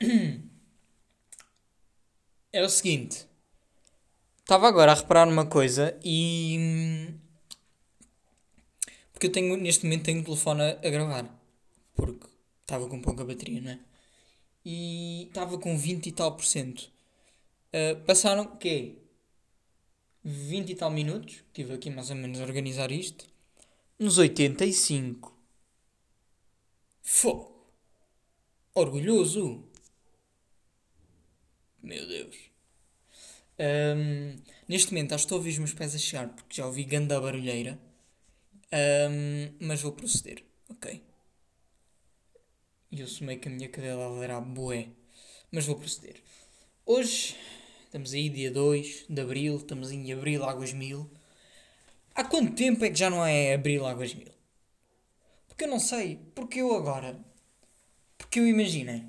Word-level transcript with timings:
É 2.52 2.64
o 2.64 2.68
seguinte. 2.68 3.26
Estava 4.38 4.66
agora 4.66 4.90
a 4.90 4.94
reparar 4.96 5.24
numa 5.24 5.46
coisa 5.46 5.96
e. 6.02 7.14
Porque 9.12 9.28
eu 9.28 9.32
tenho, 9.32 9.56
neste 9.56 9.84
momento, 9.84 10.06
tenho 10.06 10.20
o 10.20 10.24
telefone 10.24 10.62
a, 10.62 10.70
a 10.70 10.90
gravar. 10.90 11.30
Porque 11.94 12.26
estava 12.62 12.88
com 12.88 13.00
pouca 13.00 13.24
bateria, 13.24 13.60
não 13.60 13.70
é? 13.70 13.78
E 14.64 15.28
estava 15.28 15.58
com 15.58 15.78
20 15.78 16.06
e 16.08 16.12
tal 16.12 16.34
por 16.34 16.44
cento. 16.44 16.90
Ah, 17.72 17.94
passaram, 18.04 18.42
o 18.44 18.56
quê? 18.56 18.96
20 20.24 20.70
e 20.70 20.74
tal 20.74 20.90
minutos. 20.90 21.34
Estive 21.46 21.74
aqui 21.74 21.90
mais 21.90 22.10
ou 22.10 22.16
menos 22.16 22.40
a 22.40 22.44
organizar 22.44 22.90
isto. 22.90 23.26
Nos 23.98 24.18
85. 24.18 25.32
Fogo. 27.02 27.68
Orgulhoso. 28.74 29.69
Meu 31.82 32.06
Deus. 32.06 32.36
Ahm, 33.58 34.36
neste 34.68 34.92
momento 34.92 35.14
acho 35.14 35.24
que 35.24 35.26
estou 35.26 35.36
a 35.36 35.38
ouvir 35.38 35.50
os 35.50 35.58
meus 35.58 35.74
pés 35.74 35.94
a 35.94 35.98
chegar 35.98 36.28
porque 36.28 36.56
já 36.56 36.66
ouvi 36.66 36.84
ganda 36.84 37.20
barulheira. 37.20 37.78
Ahm, 38.72 39.54
mas 39.60 39.82
vou 39.82 39.92
proceder, 39.92 40.44
ok? 40.68 41.02
E 42.92 43.00
eu 43.00 43.06
assumei 43.06 43.36
que 43.38 43.48
a 43.48 43.50
minha 43.50 43.68
cadela 43.68 44.22
era 44.24 44.40
bué. 44.40 44.88
Mas 45.52 45.66
vou 45.66 45.76
proceder. 45.76 46.16
Hoje, 46.86 47.36
estamos 47.84 48.12
aí 48.12 48.28
dia 48.28 48.50
2 48.50 49.06
de 49.08 49.20
Abril, 49.20 49.56
estamos 49.56 49.90
em 49.92 50.12
Abril 50.12 50.44
Águas 50.44 50.72
Mil. 50.72 51.10
Há 52.14 52.24
quanto 52.24 52.54
tempo 52.54 52.84
é 52.84 52.90
que 52.90 52.98
já 52.98 53.10
não 53.10 53.24
é 53.24 53.54
Abril 53.54 53.86
Águas 53.86 54.14
Mil? 54.14 54.32
Porque 55.48 55.64
eu 55.64 55.68
não 55.68 55.78
sei. 55.80 56.18
Porque 56.34 56.60
eu 56.60 56.74
agora... 56.74 57.18
Porque 58.18 58.40
eu 58.40 58.46
imaginei. 58.46 59.04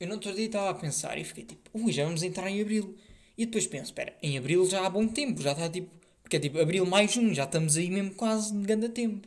Eu 0.00 0.06
no 0.06 0.14
outro 0.14 0.32
dia 0.32 0.46
estava 0.46 0.70
a 0.70 0.74
pensar 0.74 1.18
e 1.18 1.24
fiquei 1.24 1.44
tipo, 1.44 1.70
ui, 1.74 1.92
já 1.92 2.04
vamos 2.04 2.22
entrar 2.22 2.48
em 2.48 2.60
Abril. 2.60 2.96
E 3.36 3.44
depois 3.46 3.66
penso, 3.66 3.86
espera, 3.86 4.16
em 4.22 4.38
Abril 4.38 4.64
já 4.64 4.86
há 4.86 4.90
bom 4.90 5.08
tempo, 5.08 5.42
já 5.42 5.52
está 5.52 5.68
tipo... 5.68 5.90
Porque 6.22 6.36
é 6.36 6.40
tipo 6.40 6.60
Abril 6.60 6.86
mais 6.86 7.16
um, 7.16 7.34
já 7.34 7.44
estamos 7.44 7.76
aí 7.76 7.90
mesmo 7.90 8.14
quase 8.14 8.52
de 8.52 8.64
grande 8.64 8.90
tempo. 8.90 9.26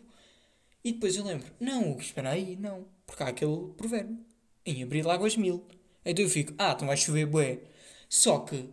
E 0.83 0.93
depois 0.93 1.15
eu 1.17 1.25
lembro, 1.25 1.51
não, 1.59 1.97
espera 1.97 2.29
aí, 2.31 2.55
não. 2.55 2.85
Porque 3.05 3.21
há 3.21 3.27
aquele 3.27 3.73
provérbio. 3.75 4.17
Em 4.65 4.81
Abril 4.83 5.09
águas 5.11 5.35
mil. 5.35 5.65
Então 6.05 6.23
eu 6.23 6.29
fico, 6.29 6.53
ah, 6.57 6.71
então 6.73 6.87
vai 6.87 6.95
chover 6.95 7.25
bué. 7.25 7.59
Só 8.07 8.39
que, 8.39 8.69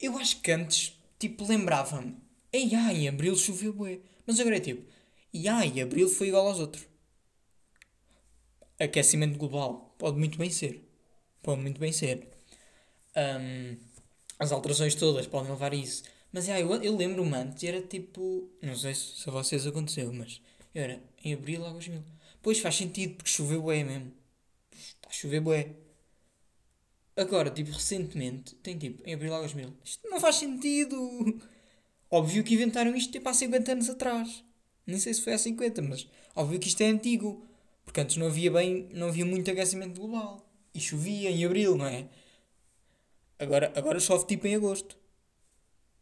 eu 0.00 0.16
acho 0.18 0.40
que 0.40 0.52
antes, 0.52 0.96
tipo, 1.18 1.44
lembrava-me, 1.46 2.16
ah, 2.52 2.92
em 2.92 3.08
Abril 3.08 3.34
choveu 3.34 3.72
bué. 3.72 3.98
Mas 4.24 4.38
agora 4.38 4.56
é 4.58 4.60
tipo, 4.60 4.86
e 5.32 5.48
em 5.48 5.82
Abril 5.82 6.08
foi 6.08 6.28
igual 6.28 6.46
aos 6.46 6.60
outros. 6.60 6.89
Aquecimento 8.80 9.38
global. 9.38 9.94
Pode 9.98 10.18
muito 10.18 10.38
bem 10.38 10.50
ser. 10.50 10.82
Pode 11.42 11.60
muito 11.60 11.78
bem 11.78 11.92
ser. 11.92 12.26
Ahm, 13.14 13.76
as 14.38 14.52
alterações 14.52 14.94
todas 14.94 15.26
podem 15.26 15.50
levar 15.50 15.72
a 15.72 15.76
isso. 15.76 16.02
Mas 16.32 16.48
é, 16.48 16.62
eu, 16.62 16.72
eu 16.82 16.96
lembro-me 16.96 17.36
antes, 17.36 17.62
era 17.64 17.82
tipo. 17.82 18.48
Não 18.62 18.76
sei 18.76 18.94
se, 18.94 19.20
se 19.20 19.28
a 19.28 19.32
vocês 19.32 19.66
aconteceu, 19.66 20.12
mas 20.12 20.40
era 20.74 21.02
em 21.24 21.34
abril, 21.34 21.64
águas 21.66 21.88
mil. 21.88 22.02
Pois 22.42 22.58
faz 22.58 22.76
sentido, 22.76 23.16
porque 23.16 23.30
choveu 23.30 23.62
bué 23.62 23.84
mesmo. 23.84 24.12
Está 24.72 25.08
a 25.10 25.12
chover 25.12 25.40
bué. 25.40 25.76
Agora, 27.16 27.50
tipo, 27.50 27.70
recentemente, 27.70 28.54
tem 28.56 28.78
tipo, 28.78 29.02
em 29.06 29.12
abril, 29.14 29.34
águas 29.34 29.52
mil. 29.52 29.74
Isto 29.84 30.08
não 30.08 30.20
faz 30.20 30.36
sentido. 30.36 30.96
Óbvio 32.10 32.42
que 32.42 32.54
inventaram 32.54 32.96
isto 32.96 33.12
tipo 33.12 33.28
há 33.28 33.34
50 33.34 33.72
anos 33.72 33.90
atrás. 33.90 34.44
Nem 34.86 34.98
sei 34.98 35.14
se 35.14 35.22
foi 35.22 35.34
há 35.34 35.38
50, 35.38 35.80
mas 35.82 36.08
óbvio 36.34 36.58
que 36.58 36.66
isto 36.66 36.80
é 36.80 36.86
antigo. 36.86 37.46
Porque 37.90 38.02
antes 38.02 38.18
não 38.18 38.28
havia 38.28 38.52
bem, 38.52 38.88
não 38.92 39.08
havia 39.08 39.26
muito 39.26 39.50
aquecimento 39.50 40.00
global. 40.00 40.48
E 40.72 40.78
chovia 40.78 41.28
em 41.28 41.44
abril, 41.44 41.76
não 41.76 41.86
é? 41.86 42.08
Agora, 43.36 43.72
agora 43.74 43.98
chove 43.98 44.28
tipo 44.28 44.46
em 44.46 44.54
agosto. 44.54 44.96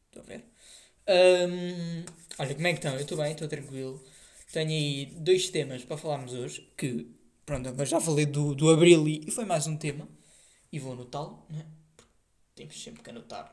Estão 0.09 0.22
a 0.22 0.27
ver? 0.27 0.44
Hum, 1.48 2.04
olha, 2.38 2.54
como 2.54 2.66
é 2.66 2.72
que 2.72 2.78
estão? 2.78 2.93
Eu 2.93 3.00
estou 3.00 3.16
bem, 3.16 3.32
estou 3.32 3.48
tranquilo. 3.48 4.04
Tenho 4.53 4.69
aí 4.69 5.06
dois 5.16 5.48
temas 5.48 5.82
para 5.82 5.97
falarmos 5.97 6.34
hoje. 6.34 6.71
Que, 6.77 7.10
pronto, 7.47 7.66
agora 7.71 7.87
já 7.87 7.98
falei 7.98 8.27
do, 8.27 8.54
do 8.54 8.69
abril 8.69 9.09
e, 9.09 9.27
e 9.27 9.31
foi 9.31 9.47
mais 9.47 9.66
um 9.66 9.78
tema. 9.78 10.06
E 10.71 10.78
vou 10.78 10.93
anotá-lo, 10.93 11.47
né? 11.48 11.65
Porque 11.97 12.12
temos 12.54 12.82
sempre 12.82 13.03
que 13.03 13.09
anotar. 13.09 13.50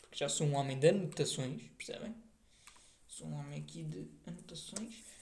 Porque 0.00 0.16
já 0.16 0.30
sou 0.30 0.46
um 0.46 0.54
homem 0.54 0.78
de 0.78 0.88
anotações, 0.88 1.60
percebem? 1.76 2.14
Sou 3.06 3.26
um 3.26 3.34
homem 3.34 3.60
aqui 3.60 3.82
de 3.82 4.08
anotações. 4.26 5.13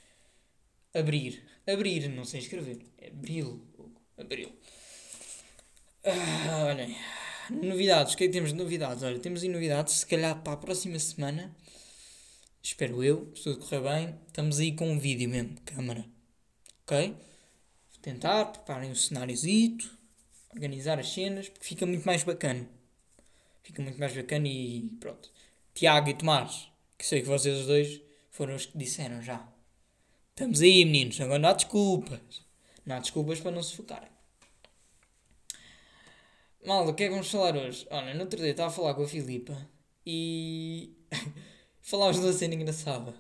Abrir. 0.95 1.43
Abrir, 1.67 2.09
não 2.09 2.25
sei 2.25 2.41
escrever. 2.41 2.79
Abril. 3.07 3.65
Abril. 4.19 4.53
Ah, 6.05 6.67
olhem. 6.67 6.97
Novidades. 7.51 8.15
O 8.15 8.17
que 8.17 8.25
é 8.25 8.27
que 8.27 8.33
temos 8.33 8.51
de 8.51 8.57
novidades? 8.57 9.03
Olha, 9.03 9.19
temos 9.19 9.43
novidades. 9.43 9.95
Se 9.95 10.07
calhar 10.07 10.43
para 10.43 10.53
a 10.53 10.57
próxima 10.57 10.99
semana. 10.99 11.55
Espero 12.63 13.03
eu. 13.03 13.33
Se 13.35 13.45
tudo 13.45 13.61
correr 13.61 13.81
bem. 13.81 14.19
Estamos 14.27 14.59
aí 14.59 14.73
com 14.75 14.91
um 14.91 14.99
vídeo 14.99 15.29
mesmo. 15.29 15.57
Câmara. 15.65 16.05
Ok? 16.83 17.09
Vou 17.09 18.03
tentar. 18.03 18.47
Preparem 18.47 18.91
o 18.91 18.97
cenáriozito. 18.97 19.97
Organizar 20.51 20.99
as 20.99 21.09
cenas. 21.09 21.49
Porque 21.49 21.65
fica 21.65 21.87
muito 21.87 22.05
mais 22.05 22.23
bacana. 22.23 22.69
Fica 23.63 23.81
muito 23.83 23.99
mais 23.99 24.15
bacana 24.15 24.49
e 24.49 24.91
pronto. 25.01 25.31
Tiago 25.75 26.11
e 26.11 26.15
Tomás. 26.15 26.69
Que 26.99 27.07
sei 27.07 27.23
que 27.23 27.29
vocês 27.29 27.67
dois 27.67 28.01
foram 28.31 28.55
os 28.55 28.67
que 28.67 28.77
disseram 28.77 29.23
já. 29.23 29.52
Estamos 30.35 30.63
aí, 30.63 30.85
meninos. 30.85 31.21
Agora 31.21 31.39
não 31.39 31.49
há 31.51 31.53
desculpas. 31.53 32.43
Não 32.87 32.97
há 32.97 32.99
desculpas 33.01 33.41
para 33.41 33.51
não 33.51 33.63
se 33.63 33.77
focarem. 33.77 34.11
Malda, 36.65 36.93
o 36.93 36.95
que 36.95 37.05
é 37.05 37.07
que 37.07 37.13
vamos 37.13 37.31
falar 37.31 37.57
hoje? 37.57 37.87
Olha, 37.91 38.15
no 38.15 38.21
outro 38.21 38.41
dia 38.41 38.53
estava 38.53 38.69
a 38.69 38.73
falar 38.73 38.95
com 38.95 39.03
a 39.03 39.09
Filipa 39.09 39.57
e 40.07 40.93
falámos 41.83 42.19
de 42.19 42.25
uma 42.25 42.33
cena 42.33 42.55
engraçada. 42.55 43.15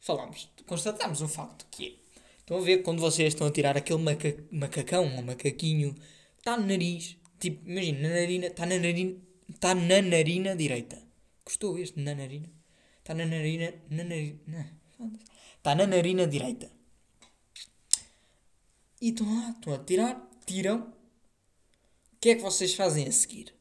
Falámos, 0.00 0.48
constatámos 0.66 1.20
um 1.20 1.28
facto 1.28 1.66
que 1.70 1.86
é. 1.86 2.06
Estão 2.38 2.58
a 2.58 2.60
ver 2.60 2.82
quando 2.82 3.00
vocês 3.00 3.34
estão 3.34 3.46
a 3.46 3.50
tirar 3.50 3.76
aquele 3.76 4.00
maca 4.00 4.36
macacão 4.50 5.16
ou 5.16 5.22
macaquinho, 5.22 5.94
está 6.38 6.56
no 6.56 6.66
nariz. 6.66 7.16
Tipo, 7.38 7.68
imagina, 7.68 8.08
na 8.08 8.14
narina, 8.14 8.46
está 8.46 8.66
na 8.66 8.78
narina, 8.78 9.16
está 9.48 9.74
na 9.74 10.02
narina 10.02 10.56
direita. 10.56 10.98
Gostou 11.44 11.78
este? 11.78 12.00
Na 12.00 12.14
narina? 12.14 12.48
Está 12.98 13.14
na 13.14 13.26
narina, 13.26 13.74
na 13.90 14.04
narina, 14.04 14.78
está 15.56 15.74
na 15.74 15.86
narina 15.86 16.26
direita. 16.26 16.70
E 19.00 19.10
estão 19.10 19.26
lá, 19.26 19.50
estão 19.50 19.74
a 19.74 19.78
tirar, 19.78 20.30
tiram. 20.46 20.78
O 20.80 22.18
que 22.20 22.30
é 22.30 22.34
que 22.36 22.42
vocês 22.42 22.74
fazem 22.74 23.06
a 23.06 23.12
seguir? 23.12 23.54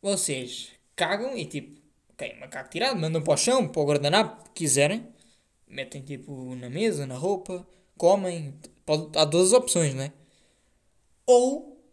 Vocês 0.00 0.70
cagam 0.94 1.36
e 1.36 1.44
tipo, 1.44 1.80
ok, 2.10 2.38
macaco 2.40 2.70
tirado, 2.70 2.98
mandam 2.98 3.22
para 3.22 3.34
o 3.34 3.36
chão, 3.36 3.68
para 3.68 3.82
o 3.82 3.86
guardanapo, 3.86 4.50
quiserem. 4.50 5.06
Metem 5.68 6.02
tipo 6.02 6.54
na 6.54 6.70
mesa, 6.70 7.06
na 7.06 7.16
roupa, 7.16 7.66
comem. 7.96 8.54
Pode, 8.84 9.18
há 9.18 9.24
duas 9.24 9.52
opções, 9.52 9.94
não 9.94 10.04
é? 10.04 10.12
Ou, 11.26 11.84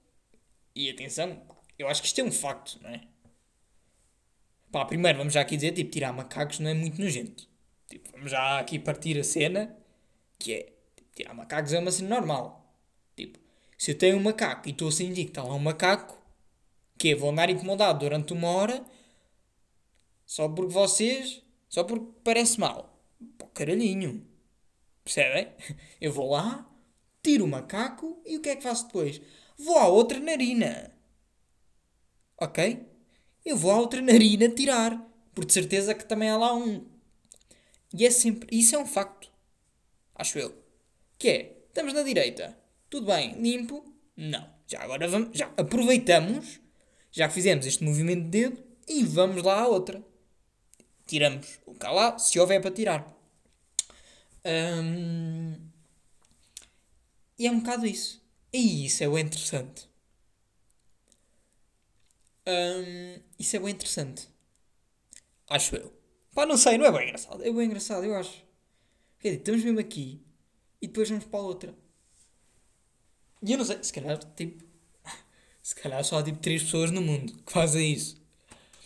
e 0.76 0.90
atenção, 0.90 1.42
eu 1.78 1.88
acho 1.88 2.02
que 2.02 2.08
isto 2.08 2.22
é 2.22 2.24
um 2.24 2.32
facto, 2.32 2.80
não 2.82 2.90
é? 2.90 3.02
Pá, 4.72 4.86
primeiro 4.86 5.18
vamos 5.18 5.34
já 5.34 5.42
aqui 5.42 5.56
dizer, 5.56 5.72
tipo, 5.74 5.92
tirar 5.92 6.14
macacos 6.14 6.60
não 6.60 6.70
é 6.70 6.74
muito 6.74 7.02
nojento. 7.02 7.48
Tipo, 7.94 8.12
vamos 8.12 8.32
já 8.32 8.58
aqui 8.58 8.80
partir 8.80 9.20
a 9.20 9.24
cena, 9.24 9.78
que 10.40 10.52
é, 10.52 10.74
tipo, 10.96 11.14
tirar 11.14 11.36
macacos 11.36 11.74
é 11.74 11.78
uma 11.78 11.92
cena 11.92 12.10
normal. 12.10 12.76
Tipo, 13.16 13.38
se 13.78 13.92
eu 13.92 13.98
tenho 14.00 14.18
um 14.18 14.20
macaco 14.20 14.68
e 14.68 14.72
estou 14.72 14.88
a 14.88 14.92
sentir 14.92 15.26
que 15.26 15.30
está 15.30 15.44
lá 15.44 15.54
um 15.54 15.60
macaco, 15.60 16.20
que 16.98 17.10
é, 17.12 17.16
vou 17.16 17.30
andar 17.30 17.52
incomodado 17.52 18.00
durante 18.00 18.34
uma 18.34 18.50
hora, 18.50 18.84
só 20.26 20.50
porque 20.50 20.74
vocês, 20.74 21.44
só 21.70 21.84
porque 21.84 22.08
parece 22.24 22.60
mal. 22.60 23.00
Pô, 23.38 23.46
caralhinho. 23.46 24.26
Percebem? 25.04 25.50
Eu 26.02 26.12
vou 26.12 26.32
lá, 26.32 26.68
tiro 27.22 27.46
o 27.46 27.48
macaco 27.48 28.20
e 28.26 28.38
o 28.38 28.42
que 28.42 28.50
é 28.50 28.56
que 28.56 28.64
faço 28.64 28.88
depois? 28.88 29.22
Vou 29.56 29.78
à 29.78 29.88
outra 29.88 30.20
narina. 30.20 30.92
Ok? 32.42 32.88
Eu 33.46 33.56
vou 33.56 33.70
à 33.70 33.78
outra 33.78 34.02
narina 34.02 34.50
tirar. 34.50 35.00
Porque 35.36 35.46
de 35.46 35.54
certeza 35.54 35.94
que 35.94 36.06
também 36.06 36.32
há 36.32 36.38
lá 36.38 36.56
um. 36.56 36.92
E 37.94 38.06
é 38.06 38.12
sempre. 38.12 38.48
Isso 38.58 38.76
é 38.76 38.80
um 38.80 38.86
facto. 38.86 39.30
Acho 40.16 40.40
eu. 40.40 40.56
Que 41.18 41.30
é. 41.30 41.64
Estamos 41.68 41.94
na 41.94 42.04
direita. 42.04 42.58
Tudo 42.90 43.08
bem. 43.08 43.34
Limpo. 43.42 43.86
Não. 44.16 44.54
Já 44.68 44.82
agora 44.82 45.08
vamos, 45.08 45.38
já 45.38 45.54
aproveitamos, 45.58 46.60
já 47.12 47.30
fizemos 47.30 47.66
este 47.66 47.84
movimento 47.84 48.24
de 48.24 48.30
dedo, 48.30 48.64
e 48.88 49.04
vamos 49.04 49.44
lá 49.44 49.62
à 49.62 49.68
outra. 49.68 50.04
Tiramos 51.06 51.60
o 51.66 51.76
cá 51.76 51.92
lá, 51.92 52.18
se 52.18 52.40
houver 52.40 52.62
para 52.62 52.72
tirar. 52.72 53.14
Hum, 54.46 55.58
e 57.38 57.46
é 57.48 57.52
um 57.52 57.60
bocado 57.60 57.86
isso. 57.86 58.22
E 58.52 58.86
isso 58.86 59.04
é 59.04 59.08
o 59.08 59.18
interessante. 59.18 59.88
Hum, 62.48 63.22
isso 63.38 63.56
é 63.56 63.60
bem 63.60 63.70
interessante. 63.70 64.28
Acho 65.50 65.76
eu. 65.76 66.03
Pá, 66.34 66.46
não 66.46 66.58
sei, 66.58 66.78
não 66.78 66.86
é 66.86 66.92
bem 66.92 67.04
engraçado. 67.04 67.44
É 67.44 67.52
bem 67.52 67.66
engraçado, 67.66 68.06
eu 68.06 68.16
acho. 68.16 68.44
Quer 69.20 69.30
dizer, 69.30 69.40
estamos 69.40 69.64
mesmo 69.64 69.80
aqui 69.80 70.22
e 70.82 70.88
depois 70.88 71.10
vamos 71.10 71.26
para 71.26 71.40
a 71.40 71.44
outra. 71.44 71.76
E 73.42 73.52
eu 73.52 73.58
não 73.58 73.66
sei, 73.66 73.84
se 73.84 73.94
calhar, 73.94 74.18
tipo. 74.36 74.64
Se 75.62 75.76
calhar 75.76 76.04
só 76.04 76.18
há 76.18 76.24
tipo 76.24 76.40
3 76.40 76.64
pessoas 76.64 76.92
no 76.92 77.02
mundo 77.02 77.34
que 77.46 77.54
fazem 77.54 77.94
isso. 77.94 78.22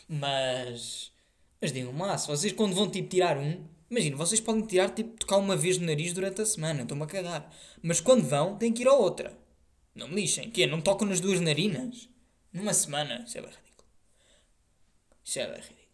Mas. 0.07 1.11
Mas 1.59 1.71
digam-me 1.71 1.99
lá, 1.99 2.15
se 2.17 2.27
vocês 2.27 2.53
quando 2.53 2.75
vão 2.75 2.89
tipo 2.89 3.09
tirar 3.09 3.37
um. 3.37 3.65
Imagina, 3.89 4.15
vocês 4.15 4.39
podem 4.39 4.61
tirar 4.63 4.89
tipo 4.91 5.17
tocar 5.17 5.37
uma 5.37 5.55
vez 5.55 5.77
no 5.77 5.87
nariz 5.87 6.13
durante 6.13 6.41
a 6.41 6.45
semana, 6.45 6.83
estou-me 6.83 7.03
a 7.03 7.07
cagar. 7.07 7.51
Mas 7.81 7.99
quando 7.99 8.23
vão, 8.27 8.57
têm 8.57 8.71
que 8.71 8.83
ir 8.83 8.87
a 8.87 8.93
outra. 8.93 9.35
Não 9.95 10.07
me 10.07 10.15
lixem. 10.21 10.51
Que 10.51 10.67
Não 10.67 10.81
tocam 10.81 11.07
nas 11.07 11.19
duas 11.19 11.39
narinas? 11.39 12.07
Numa 12.53 12.73
semana? 12.73 13.23
Isso 13.25 13.37
é 13.37 13.41
bem 13.41 13.49
ridículo. 13.49 13.87
Isso 15.23 15.39
é 15.39 15.47
bem 15.47 15.55
ridículo. 15.55 15.86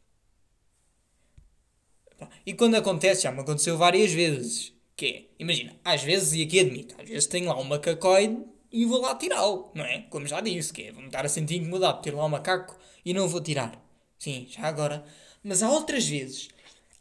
E 2.46 2.54
quando 2.54 2.76
acontece, 2.76 3.24
já 3.24 3.32
me 3.32 3.42
aconteceu 3.42 3.78
várias 3.78 4.12
vezes. 4.12 4.74
Que 4.96 5.06
é, 5.06 5.24
imagina, 5.40 5.76
às 5.84 6.04
vezes, 6.04 6.34
e 6.34 6.44
aqui 6.44 6.60
admito, 6.60 6.96
às 7.02 7.10
vezes 7.10 7.28
tenho 7.28 7.48
lá 7.48 7.60
um 7.60 7.64
macacoide 7.64 8.38
e 8.72 8.86
vou 8.86 9.02
lá 9.02 9.16
tirá-lo, 9.16 9.72
não 9.74 9.84
é? 9.84 10.02
Como 10.10 10.28
já 10.28 10.40
disse, 10.42 10.72
que 10.72 10.84
é, 10.84 10.92
vou-me 10.92 11.08
estar 11.08 11.26
a 11.26 11.30
sentir 11.30 11.58
incomodado 11.58 11.98
por 11.98 12.04
ter 12.04 12.14
lá 12.14 12.26
um 12.26 12.30
macaco 12.30 12.78
e 13.04 13.14
não 13.14 13.28
vou 13.28 13.42
tirar. 13.42 13.84
Sim, 14.20 14.48
já 14.50 14.64
agora. 14.64 15.04
Mas 15.44 15.62
há 15.62 15.70
outras 15.70 16.08
vezes 16.08 16.50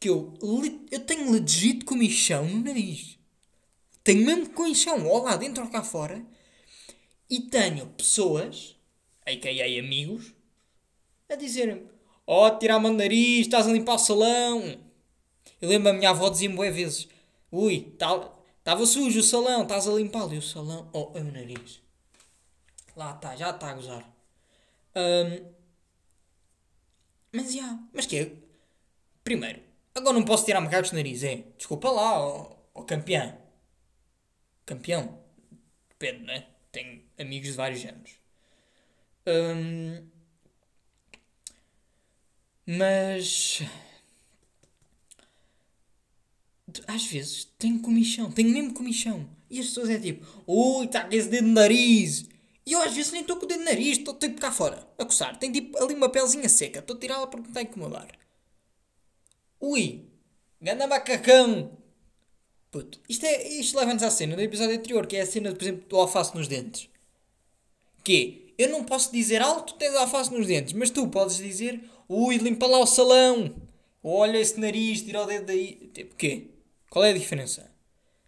que 0.00 0.08
eu, 0.08 0.34
eu 0.90 1.00
tenho 1.00 1.30
legit 1.30 1.84
comichão 1.84 2.46
no 2.46 2.64
nariz. 2.64 3.18
Tenho 4.02 4.26
mesmo 4.26 4.50
comichão, 4.50 5.06
ou 5.06 5.22
lá 5.22 5.36
dentro 5.36 5.62
ou 5.62 5.70
cá 5.70 5.82
fora. 5.82 6.24
E 7.30 7.40
tenho 7.40 7.86
pessoas, 7.90 8.76
a.k.a. 9.24 9.80
amigos, 9.80 10.34
a 11.28 11.36
dizerem-me: 11.36 11.86
Oh, 12.26 12.50
tirar-me 12.50 12.88
o 12.88 12.92
nariz, 12.92 13.46
estás 13.46 13.66
a 13.66 13.72
limpar 13.72 13.94
o 13.94 13.98
salão. 13.98 14.78
Eu 15.62 15.68
lembro 15.68 15.90
a 15.90 15.92
minha 15.92 16.10
avó 16.10 16.28
dizia-me 16.28 16.70
vezes: 16.72 17.08
Ui, 17.52 17.88
estava 17.92 18.34
tá, 18.64 18.84
sujo 18.84 19.20
o 19.20 19.22
salão, 19.22 19.62
estás 19.62 19.86
a 19.86 19.92
limpá-lo. 19.92 20.34
E 20.34 20.38
o 20.38 20.42
salão, 20.42 20.90
oh, 20.92 21.12
é 21.14 21.20
o 21.20 21.32
nariz. 21.32 21.80
Lá 22.96 23.12
está, 23.12 23.36
já 23.36 23.50
está 23.50 23.70
a 23.70 23.74
gozar. 23.74 24.12
Um, 24.96 25.52
mas 27.32 27.54
já, 27.54 27.78
mas 27.92 28.06
que 28.06 28.18
é? 28.18 28.32
Primeiro, 29.22 29.62
agora 29.94 30.14
não 30.14 30.24
posso 30.24 30.44
tirar 30.44 30.60
macacos 30.60 30.90
do 30.90 30.96
nariz, 30.96 31.22
é? 31.22 31.44
Desculpa 31.56 31.90
lá, 31.90 32.20
ó, 32.20 32.56
ó 32.74 32.82
campeão. 32.82 33.38
Campeão. 34.66 35.20
Depende, 35.90 36.24
né? 36.24 36.46
Tenho 36.72 37.02
amigos 37.18 37.50
de 37.50 37.54
vários 37.54 37.80
géneros. 37.80 38.12
Um, 39.26 40.08
mas 42.66 43.62
às 46.86 47.04
vezes 47.06 47.48
tenho 47.58 47.80
comichão, 47.80 48.30
tenho 48.30 48.50
mesmo 48.50 48.74
comichão. 48.74 49.28
E 49.50 49.60
as 49.60 49.66
pessoas 49.66 49.90
é 49.90 49.98
tipo, 49.98 50.26
ui, 50.46 50.86
está 50.86 51.04
com 51.04 51.14
esse 51.14 51.28
dedo 51.28 51.46
no 51.46 51.54
nariz. 51.54 52.26
E 52.64 52.72
eu 52.72 52.82
às 52.82 52.94
vezes 52.94 53.12
nem 53.12 53.22
estou 53.22 53.36
com 53.36 53.44
o 53.44 53.48
dedo 53.48 53.60
no 53.60 53.64
nariz, 53.66 53.98
estou 53.98 54.14
tipo 54.14 54.40
cá 54.40 54.50
fora, 54.50 54.86
a 54.98 55.04
coçar. 55.04 55.38
Tem 55.38 55.50
tipo 55.52 55.76
ali 55.82 55.94
uma 55.94 56.08
pelzinha 56.08 56.48
seca, 56.48 56.78
estou 56.78 56.96
a 56.96 56.98
tirá-la 56.98 57.26
porque 57.26 57.42
me 57.42 57.48
está 57.48 57.60
a 57.60 57.62
incomodar. 57.62 58.08
Ui, 59.60 60.06
ganda 60.60 60.86
macacão. 60.86 61.76
Puto, 62.70 63.00
isto, 63.08 63.26
é, 63.26 63.48
isto 63.48 63.76
leva-nos 63.76 64.02
à 64.02 64.10
cena 64.10 64.34
do 64.34 64.40
episódio 64.40 64.74
anterior, 64.74 65.06
que 65.06 65.16
é 65.16 65.20
a 65.20 65.26
cena, 65.26 65.52
por 65.52 65.62
exemplo, 65.62 65.86
do 65.88 65.96
alface 65.96 66.34
nos 66.34 66.48
dentes. 66.48 66.88
Que 68.02 68.54
eu 68.56 68.70
não 68.70 68.84
posso 68.84 69.12
dizer 69.12 69.42
alto, 69.42 69.74
tens 69.74 69.94
alface 69.94 70.32
nos 70.32 70.46
dentes, 70.46 70.72
mas 70.72 70.88
tu 70.88 71.06
podes 71.08 71.36
dizer, 71.36 71.82
ui, 72.08 72.38
limpa 72.38 72.66
lá 72.66 72.78
o 72.78 72.86
salão. 72.86 73.54
Olha 74.02 74.38
esse 74.38 74.58
nariz, 74.58 75.02
tira 75.02 75.22
o 75.22 75.26
dedo 75.26 75.46
daí. 75.46 75.90
Tipo, 75.92 76.14
quê? 76.16 76.51
Qual 76.92 77.06
é 77.06 77.08
a 77.08 77.14
diferença? 77.14 77.72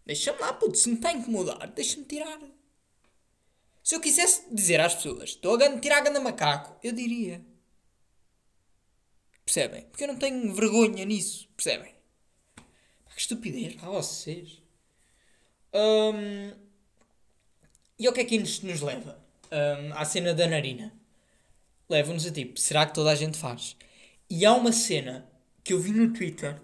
Deixa-me 0.07 0.41
lá, 0.41 0.51
puto, 0.55 0.79
se 0.79 0.89
me 0.89 0.95
está 0.95 1.11
a 1.11 1.13
incomodar, 1.13 1.71
deixa-me 1.73 2.07
tirar. 2.07 2.41
Se 3.83 3.95
eu 3.95 4.01
quisesse 4.01 4.47
dizer 4.51 4.81
às 4.81 4.95
pessoas, 4.95 5.31
estou 5.31 5.63
a 5.63 5.79
tirar 5.79 5.99
a 5.99 6.01
ganda 6.01 6.19
macaco, 6.19 6.75
eu 6.83 6.91
diria. 6.91 7.45
Percebem? 9.45 9.83
Porque 9.83 10.05
eu 10.05 10.09
não 10.09 10.17
tenho 10.17 10.55
vergonha 10.55 11.05
nisso, 11.05 11.47
percebem? 11.55 11.95
Que 13.15 13.21
estupidez 13.21 13.75
para 13.75 13.91
vocês. 13.91 14.63
Um, 15.75 16.55
e 17.99 18.09
o 18.09 18.15
que 18.15 18.21
é 18.21 18.25
que 18.25 18.37
isto 18.37 18.67
nos 18.67 18.81
leva? 18.81 19.23
Um, 19.53 19.93
à 19.93 20.07
cena 20.07 20.33
da 20.33 20.47
narina. 20.47 20.91
Leva-nos 21.87 22.25
a 22.25 22.33
tipo, 22.33 22.59
será 22.59 22.87
que 22.87 22.95
toda 22.95 23.11
a 23.11 23.15
gente 23.15 23.37
faz? 23.37 23.77
E 24.31 24.47
há 24.47 24.55
uma 24.55 24.73
cena 24.73 25.31
que 25.63 25.75
eu 25.75 25.79
vi 25.79 25.93
no 25.93 26.15
Twitter 26.15 26.59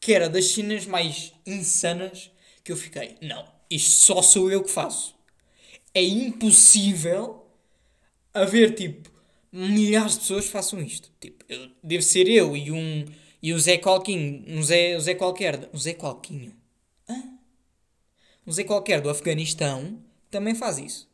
que 0.00 0.12
era 0.12 0.28
das 0.28 0.46
cenas 0.46 0.86
mais 0.86 1.32
insanas 1.46 2.30
que 2.64 2.72
eu 2.72 2.76
fiquei. 2.76 3.16
Não, 3.20 3.46
isto 3.70 3.90
só 3.90 4.22
sou 4.22 4.50
eu 4.50 4.64
que 4.64 4.70
faço. 4.70 5.14
É 5.92 6.02
impossível 6.02 7.46
haver 8.32 8.74
tipo 8.74 9.10
milhares 9.52 10.14
de 10.14 10.20
pessoas 10.20 10.46
que 10.46 10.52
façam 10.52 10.80
isto. 10.80 11.10
Tipo, 11.20 11.44
eu, 11.48 11.70
deve 11.82 12.02
ser 12.02 12.28
eu 12.28 12.56
e 12.56 12.70
um 12.72 13.04
e 13.42 13.52
o 13.52 13.58
Zé 13.58 13.78
Qualquinho, 13.78 14.44
um 14.48 14.62
Zé, 14.62 14.96
o 14.96 15.00
Zé 15.00 15.14
qualquer, 15.14 15.70
um 15.72 15.78
Zé 15.78 15.94
Qualquinho. 15.94 16.54
Hã? 17.08 17.38
Um 18.46 18.52
Zé 18.52 18.64
qualquer 18.64 19.00
do 19.00 19.08
Afeganistão 19.08 20.02
também 20.30 20.54
faz 20.54 20.78
isso. 20.78 21.08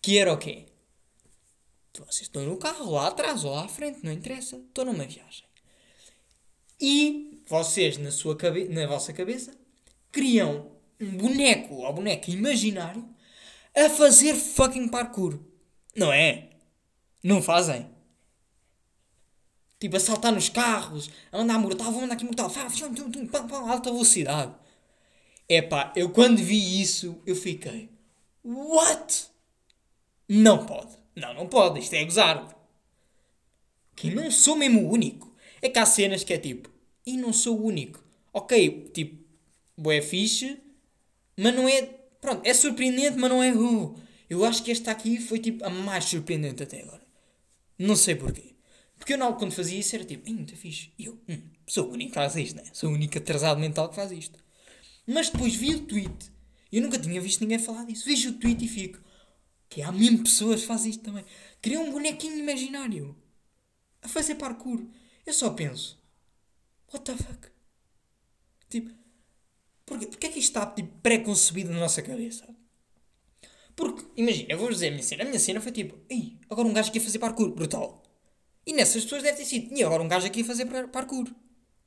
Que 0.00 0.18
era 0.18 0.32
o 0.32 0.38
quê? 0.38 0.66
Vocês 1.96 2.22
estão 2.22 2.44
no 2.44 2.56
carro 2.56 2.90
lá 2.90 3.08
atrás 3.08 3.44
ou 3.44 3.52
lá 3.52 3.64
à 3.64 3.68
frente, 3.68 4.00
não 4.02 4.12
interessa. 4.12 4.56
Estou 4.56 4.84
numa 4.84 5.04
viagem. 5.04 5.44
E 6.80 7.31
vocês, 7.52 7.98
na, 7.98 8.10
sua 8.10 8.34
cabe 8.34 8.68
na 8.68 8.86
vossa 8.86 9.12
cabeça, 9.12 9.52
criam 10.10 10.72
um 10.98 11.10
boneco 11.16 11.74
ou 11.74 11.92
boneca 11.92 12.30
imaginário 12.30 13.06
a 13.76 13.90
fazer 13.90 14.34
fucking 14.34 14.88
parkour. 14.88 15.38
Não 15.94 16.12
é? 16.12 16.48
Não 17.22 17.42
fazem? 17.42 17.90
Tipo, 19.78 19.96
a 19.96 20.00
saltar 20.00 20.32
nos 20.32 20.48
carros, 20.48 21.10
a 21.30 21.38
andar 21.38 21.58
mortal, 21.58 21.92
vou 21.92 22.02
andar 22.02 22.14
aqui 22.14 22.24
mortal, 22.24 22.50
alta 23.68 23.90
velocidade. 23.90 24.54
Epá, 25.48 25.92
eu 25.94 26.08
quando 26.10 26.38
vi 26.38 26.80
isso, 26.80 27.20
eu 27.26 27.36
fiquei, 27.36 27.90
what? 28.42 29.26
Não 30.28 30.64
pode. 30.64 30.96
Não, 31.14 31.34
não 31.34 31.46
pode, 31.46 31.80
isto 31.80 31.94
é 31.94 32.04
gozar. 32.04 32.56
Que 33.94 34.10
não 34.10 34.30
sou 34.30 34.56
mesmo 34.56 34.86
o 34.86 34.92
único. 34.92 35.30
É 35.60 35.68
que 35.68 35.78
há 35.78 35.84
cenas 35.84 36.24
que 36.24 36.32
é 36.32 36.38
tipo, 36.38 36.71
e 37.06 37.16
não 37.16 37.32
sou 37.32 37.58
o 37.58 37.66
único. 37.66 38.02
Ok, 38.32 38.90
tipo, 38.92 39.22
é 39.90 40.00
fixe, 40.02 40.58
mas 41.36 41.54
não 41.54 41.68
é. 41.68 41.82
Pronto, 42.20 42.46
é 42.46 42.54
surpreendente, 42.54 43.18
mas 43.18 43.30
não 43.30 43.42
é. 43.42 43.52
Uh, 43.52 43.94
eu 44.30 44.44
acho 44.44 44.62
que 44.62 44.70
esta 44.70 44.90
aqui 44.90 45.18
foi 45.18 45.38
tipo 45.38 45.64
a 45.64 45.70
mais 45.70 46.04
surpreendente 46.04 46.62
até 46.62 46.82
agora. 46.82 47.02
Não 47.78 47.96
sei 47.96 48.14
porquê. 48.14 48.54
Porque 48.96 49.14
eu, 49.14 49.18
não, 49.18 49.34
quando 49.34 49.52
fazia 49.52 49.78
isso, 49.78 49.96
era 49.96 50.04
tipo, 50.04 50.30
muito 50.30 50.56
fixe. 50.56 50.92
E 50.98 51.06
eu, 51.06 51.20
hum, 51.28 51.42
sou 51.66 51.88
o 51.88 51.92
único 51.92 52.10
que 52.10 52.14
faz 52.14 52.36
isto, 52.36 52.56
né? 52.56 52.62
Sou 52.72 52.90
o 52.90 52.94
único 52.94 53.18
atrasado 53.18 53.58
mental 53.58 53.88
que 53.88 53.96
faz 53.96 54.12
isto. 54.12 54.38
Mas 55.06 55.28
depois 55.28 55.54
vi 55.54 55.74
o 55.74 55.80
tweet. 55.80 56.30
Eu 56.70 56.82
nunca 56.82 56.98
tinha 56.98 57.20
visto 57.20 57.40
ninguém 57.40 57.58
falar 57.58 57.84
disso. 57.84 58.04
Vejo 58.04 58.30
o 58.30 58.34
tweet 58.34 58.64
e 58.64 58.68
fico, 58.68 59.00
que 59.68 59.82
há 59.82 59.90
mesmo 59.90 60.22
pessoas 60.22 60.60
que 60.60 60.66
fazem 60.66 60.90
isto 60.90 61.02
também. 61.02 61.24
Criam 61.60 61.84
um 61.84 61.90
bonequinho 61.90 62.38
imaginário 62.38 63.16
a 64.00 64.08
fazer 64.08 64.36
parkour. 64.36 64.82
Eu 65.26 65.32
só 65.32 65.50
penso, 65.50 66.01
What 66.92 67.04
the 67.04 67.16
fuck? 67.16 67.48
Tipo, 68.68 68.90
porquê, 69.86 70.06
porquê 70.06 70.26
é 70.26 70.30
que 70.30 70.38
isto 70.38 70.48
está 70.48 70.66
tipo, 70.66 70.98
pré-concebido 71.00 71.70
na 71.72 71.80
nossa 71.80 72.02
cabeça? 72.02 72.46
Porque, 73.74 74.04
imagina, 74.16 74.52
eu 74.52 74.58
vou 74.58 74.70
dizer 74.70 74.88
a 74.88 74.90
minha 74.90 75.02
cena. 75.02 75.22
A 75.22 75.26
minha 75.26 75.38
cena 75.38 75.60
foi 75.60 75.72
tipo, 75.72 75.98
ei, 76.08 76.38
agora 76.48 76.68
um 76.68 76.72
gajo 76.72 76.90
aqui 76.90 76.98
a 76.98 77.02
fazer 77.02 77.18
parkour, 77.18 77.50
brutal. 77.54 78.02
E 78.66 78.72
nessas 78.72 79.04
pessoas 79.04 79.22
deve 79.22 79.38
ter 79.38 79.44
sido, 79.44 79.74
e 79.76 79.82
agora 79.82 80.02
um 80.02 80.08
gajo 80.08 80.26
aqui 80.26 80.42
a 80.42 80.44
fazer 80.44 80.66
parkour. 80.88 81.28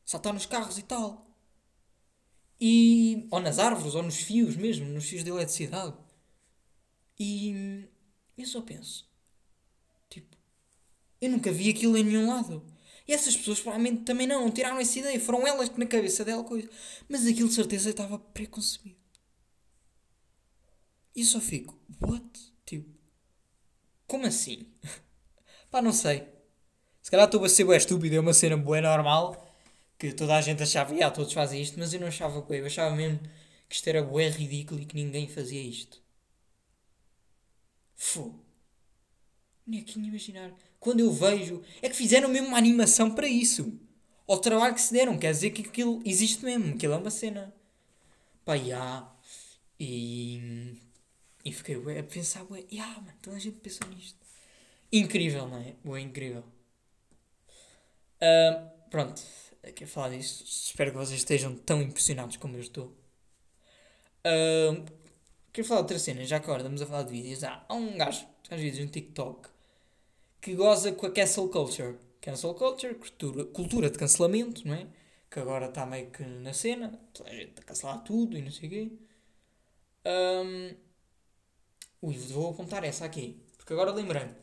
Saltar 0.04 0.34
nos 0.34 0.46
carros 0.46 0.78
e 0.78 0.84
tal. 0.84 1.26
E, 2.60 3.28
ou 3.32 3.40
nas 3.40 3.60
árvores, 3.60 3.96
ou 3.96 4.04
nos 4.04 4.18
fios 4.18 4.56
mesmo, 4.56 4.88
nos 4.90 5.08
fios 5.08 5.24
de 5.24 5.30
eletricidade. 5.30 5.96
E 7.20 7.88
eu 8.38 8.46
só 8.46 8.62
penso, 8.62 9.10
tipo, 10.10 10.36
eu 11.22 11.30
nunca 11.30 11.52
vi 11.52 11.70
aquilo 11.70 11.98
em 11.98 12.04
nenhum 12.04 12.28
lado. 12.28 12.66
E 13.08 13.14
essas 13.14 13.38
pessoas 13.38 13.60
provavelmente 13.60 14.04
também 14.04 14.26
não, 14.26 14.50
tiraram 14.50 14.80
essa 14.80 14.98
ideia. 14.98 15.20
Foram 15.20 15.46
elas 15.46 15.70
que 15.70 15.80
na 15.80 15.86
cabeça 15.86 16.26
dela 16.26 16.44
coisa. 16.44 16.70
Mas 17.08 17.26
aquilo 17.28 17.50
de 17.50 17.54
certeza 17.56 17.90
estava 17.92 18.18
preconcebido. 18.18 18.96
E 21.16 21.24
só 21.24 21.40
fico, 21.40 21.80
what? 22.02 22.54
Tipo, 22.66 22.90
como 24.08 24.26
assim? 24.26 24.68
Pá, 25.72 25.82
não 25.82 25.94
sei. 25.94 26.28
Se 27.02 27.12
calhar 27.12 27.26
estou 27.26 27.44
a 27.46 27.50
ser 27.50 27.64
bué 27.64 27.78
estúpido, 27.78 28.16
é 28.16 28.20
uma 28.20 28.34
cena 28.34 28.58
bué 28.58 28.82
normal, 28.82 29.48
que 29.98 30.12
toda 30.12 30.36
a 30.36 30.42
gente 30.42 30.64
achava, 30.64 30.94
ah, 31.06 31.12
todos 31.12 31.32
fazem 31.32 31.62
isto, 31.62 31.78
mas 31.80 31.94
eu 31.94 32.00
não 32.00 32.08
achava 32.08 32.42
bué, 32.42 32.60
eu 32.60 32.66
achava 32.66 32.96
mesmo 32.96 33.20
que 33.70 33.76
isto 33.76 33.88
era 33.88 34.04
bué 34.04 34.30
ridículo 34.30 34.82
e 34.82 34.86
que 34.86 34.96
ninguém 34.96 35.28
fazia 35.28 35.62
isto. 35.62 36.02
Fogo. 37.96 38.44
Nem 39.66 39.82
aqui 39.82 39.98
nem 40.00 40.10
imaginar. 40.10 40.54
Quando 40.86 41.00
eu 41.00 41.12
vejo, 41.12 41.64
é 41.82 41.90
que 41.90 41.96
fizeram 41.96 42.30
mesmo 42.30 42.50
uma 42.50 42.60
animação 42.60 43.10
para 43.10 43.28
isso. 43.28 43.74
Ao 44.28 44.38
trabalho 44.38 44.76
que 44.76 44.82
se 44.82 44.94
deram, 44.94 45.18
quer 45.18 45.32
dizer 45.32 45.50
que 45.50 45.64
aquilo 45.64 46.00
existe 46.06 46.46
mesmo, 46.46 46.76
aquilo 46.76 46.94
é 46.94 46.98
uma 46.98 47.10
cena. 47.10 47.52
Pá, 48.46 48.56
já. 48.56 49.12
E. 49.80 50.80
E 51.44 51.52
fiquei 51.52 51.76
ué, 51.78 51.98
a 51.98 52.04
pensar, 52.04 52.46
ué, 52.52 52.66
ya, 52.72 52.86
mano, 52.86 53.18
toda 53.20 53.36
a 53.36 53.40
gente 53.40 53.58
pensou 53.58 53.88
nisto. 53.88 54.20
Incrível, 54.94 55.48
não 55.48 55.58
é? 55.58 55.74
Ué, 55.84 56.02
incrível. 56.02 56.44
Ah, 58.22 58.70
pronto, 58.92 59.24
quero 59.74 59.90
falar 59.90 60.10
disso. 60.16 60.44
Espero 60.46 60.92
que 60.92 60.98
vocês 60.98 61.18
estejam 61.18 61.56
tão 61.56 61.82
impressionados 61.82 62.38
como 62.38 62.58
eu 62.58 62.62
estou. 62.62 62.96
Ah, 64.24 64.86
quero 65.52 65.68
falar 65.68 65.80
de 65.80 65.86
outra 65.86 65.98
cena, 65.98 66.24
já 66.26 66.40
que 66.40 66.46
agora 66.46 66.62
estamos 66.62 66.84
a 66.84 66.86
falar 66.86 67.04
de 67.04 67.12
vídeos. 67.12 67.44
Há, 67.44 67.66
há 67.68 67.74
um 67.74 67.98
gajo, 67.98 68.28
faz 68.48 68.62
vídeos 68.62 68.86
no 68.86 68.92
TikTok, 68.92 69.50
que 70.46 70.54
goza 70.54 70.92
com 70.92 71.08
a 71.08 71.12
cancel 71.12 71.50
culture. 71.50 71.96
Cancel 72.22 72.54
culture, 72.54 72.94
cultura, 72.94 73.46
cultura 73.46 73.90
de 73.90 73.98
cancelamento, 73.98 74.68
não 74.68 74.76
é? 74.76 74.86
Que 75.28 75.40
agora 75.40 75.66
está 75.66 75.88
meio 75.88 76.12
que 76.12 76.24
na 76.24 76.54
cena, 76.54 77.00
a 77.26 77.30
gente 77.34 77.60
a 77.60 77.64
cancelar 77.64 78.04
tudo 78.04 78.38
e 78.38 78.44
não 78.44 78.52
sei 78.52 78.68
o 78.68 78.72
quê. 78.72 78.92
Um, 80.06 80.76
ui, 82.04 82.16
vou 82.30 82.52
apontar 82.52 82.84
essa 82.84 83.06
aqui, 83.06 83.44
porque 83.58 83.74
agora 83.74 83.92
lembrei-me. 83.92 84.36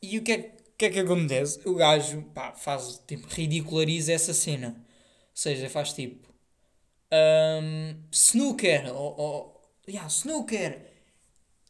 E 0.00 0.18
o 0.18 0.22
que 0.22 0.30
é, 0.30 0.56
que 0.78 0.84
é 0.84 0.90
que 0.90 1.00
acontece? 1.00 1.68
O 1.68 1.74
gajo 1.74 2.22
pá, 2.32 2.52
faz, 2.52 3.02
tipo, 3.08 3.26
ridiculariza 3.26 4.12
essa 4.12 4.32
cena. 4.32 4.68
Ou 4.68 5.36
seja, 5.36 5.68
faz 5.68 5.92
tipo 5.92 6.32
um, 7.12 8.04
snooker 8.12 8.94
ou, 8.94 9.18
ou 9.18 9.70
yeah, 9.88 10.06
snooker. 10.08 10.80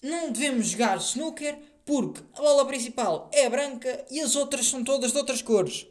Não 0.02 0.30
devemos 0.30 0.68
jogar 0.68 0.98
snooker 0.98 1.69
porque 1.90 2.22
a 2.34 2.40
bola 2.40 2.64
principal 2.66 3.28
é 3.32 3.50
branca 3.50 4.06
e 4.08 4.20
as 4.20 4.36
outras 4.36 4.66
são 4.66 4.84
todas 4.84 5.10
de 5.10 5.18
outras 5.18 5.42
cores. 5.42 5.88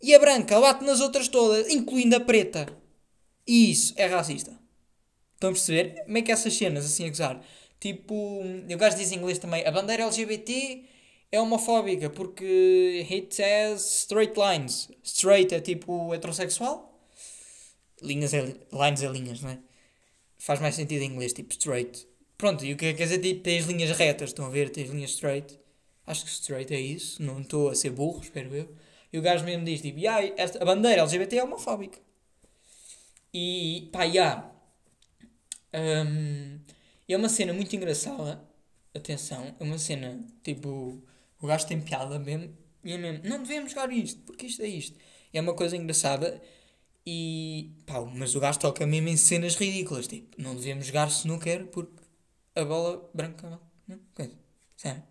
E 0.00 0.14
a 0.14 0.18
branca 0.20 0.60
bate 0.60 0.84
nas 0.84 1.00
outras 1.00 1.26
todas, 1.26 1.68
incluindo 1.68 2.14
a 2.14 2.20
preta. 2.20 2.68
E 3.44 3.68
isso 3.68 3.94
é 3.96 4.06
racista. 4.06 4.56
Estão 5.34 5.50
a 5.50 5.52
perceber? 5.52 6.04
Como 6.04 6.18
é 6.18 6.22
que 6.22 6.30
essas 6.30 6.54
cenas 6.54 6.84
assim 6.84 7.04
a 7.04 7.08
gozar? 7.08 7.44
Tipo, 7.80 8.14
o 8.14 8.76
gajo 8.76 8.96
diz 8.96 9.10
em 9.10 9.16
inglês 9.16 9.40
também: 9.40 9.66
a 9.66 9.72
bandeira 9.72 10.04
LGBT 10.04 10.84
é 11.32 11.40
homofóbica 11.40 12.08
porque 12.10 13.04
it 13.10 13.34
says 13.34 14.02
straight 14.02 14.34
lines. 14.38 14.88
Straight 15.02 15.52
é 15.52 15.60
tipo 15.60 16.14
heterossexual. 16.14 16.96
Linhas 18.00 18.32
é, 18.34 18.54
lines 18.72 19.02
é 19.02 19.08
linhas, 19.08 19.40
não 19.40 19.50
é? 19.50 19.58
Faz 20.38 20.60
mais 20.60 20.76
sentido 20.76 21.02
em 21.02 21.10
inglês, 21.10 21.32
tipo 21.32 21.50
straight. 21.54 22.07
Pronto, 22.38 22.64
e 22.64 22.72
o 22.72 22.76
que 22.76 22.86
é 22.86 22.94
quer 22.94 23.04
dizer? 23.04 23.18
Tipo, 23.18 23.42
tens 23.42 23.66
linhas 23.66 23.90
retas, 23.98 24.30
estão 24.30 24.46
a 24.46 24.48
ver? 24.48 24.70
Tens 24.70 24.90
linhas 24.90 25.10
straight. 25.10 25.58
Acho 26.06 26.24
que 26.24 26.30
straight 26.30 26.72
é 26.72 26.80
isso, 26.80 27.20
não 27.22 27.40
estou 27.40 27.68
a 27.68 27.74
ser 27.74 27.90
burro, 27.90 28.20
espero 28.22 28.54
eu. 28.54 28.74
E 29.12 29.18
o 29.18 29.22
gajo 29.22 29.44
mesmo 29.44 29.64
diz, 29.64 29.82
tipo, 29.82 29.98
yeah, 29.98 30.32
esta, 30.36 30.62
a 30.62 30.64
bandeira 30.64 31.02
LGBT 31.02 31.38
é 31.38 31.44
homofóbica. 31.44 31.98
E, 33.34 33.88
pá, 33.92 34.04
yeah. 34.04 34.50
Um, 35.74 36.60
é 37.08 37.16
uma 37.16 37.28
cena 37.28 37.52
muito 37.52 37.74
engraçada. 37.74 38.42
Atenção, 38.94 39.54
é 39.58 39.64
uma 39.64 39.78
cena, 39.78 40.24
tipo, 40.42 41.02
o 41.40 41.46
gajo 41.46 41.66
tem 41.66 41.80
piada 41.80 42.18
mesmo. 42.18 42.56
E 42.84 42.92
é 42.92 42.98
mesmo, 42.98 43.28
não 43.28 43.42
devemos 43.42 43.72
jogar 43.72 43.92
isto, 43.92 44.20
porque 44.22 44.46
isto 44.46 44.62
é 44.62 44.68
isto. 44.68 44.96
É 45.32 45.40
uma 45.40 45.54
coisa 45.54 45.76
engraçada. 45.76 46.40
E, 47.06 47.72
pá, 47.86 48.00
mas 48.02 48.34
o 48.34 48.40
gajo 48.40 48.58
toca 48.60 48.86
mesmo 48.86 49.08
em 49.08 49.16
cenas 49.16 49.56
ridículas. 49.56 50.06
Tipo, 50.06 50.40
não 50.40 50.54
devemos 50.54 50.86
jogar 50.86 51.10
se 51.10 51.26
não 51.26 51.38
quer, 51.38 51.66
porque 51.66 52.07
a 52.58 52.64
bola 52.64 53.08
branca. 53.14 53.60
Não, 53.86 53.98
coisa. 54.14 54.34
Sério. 54.76 55.02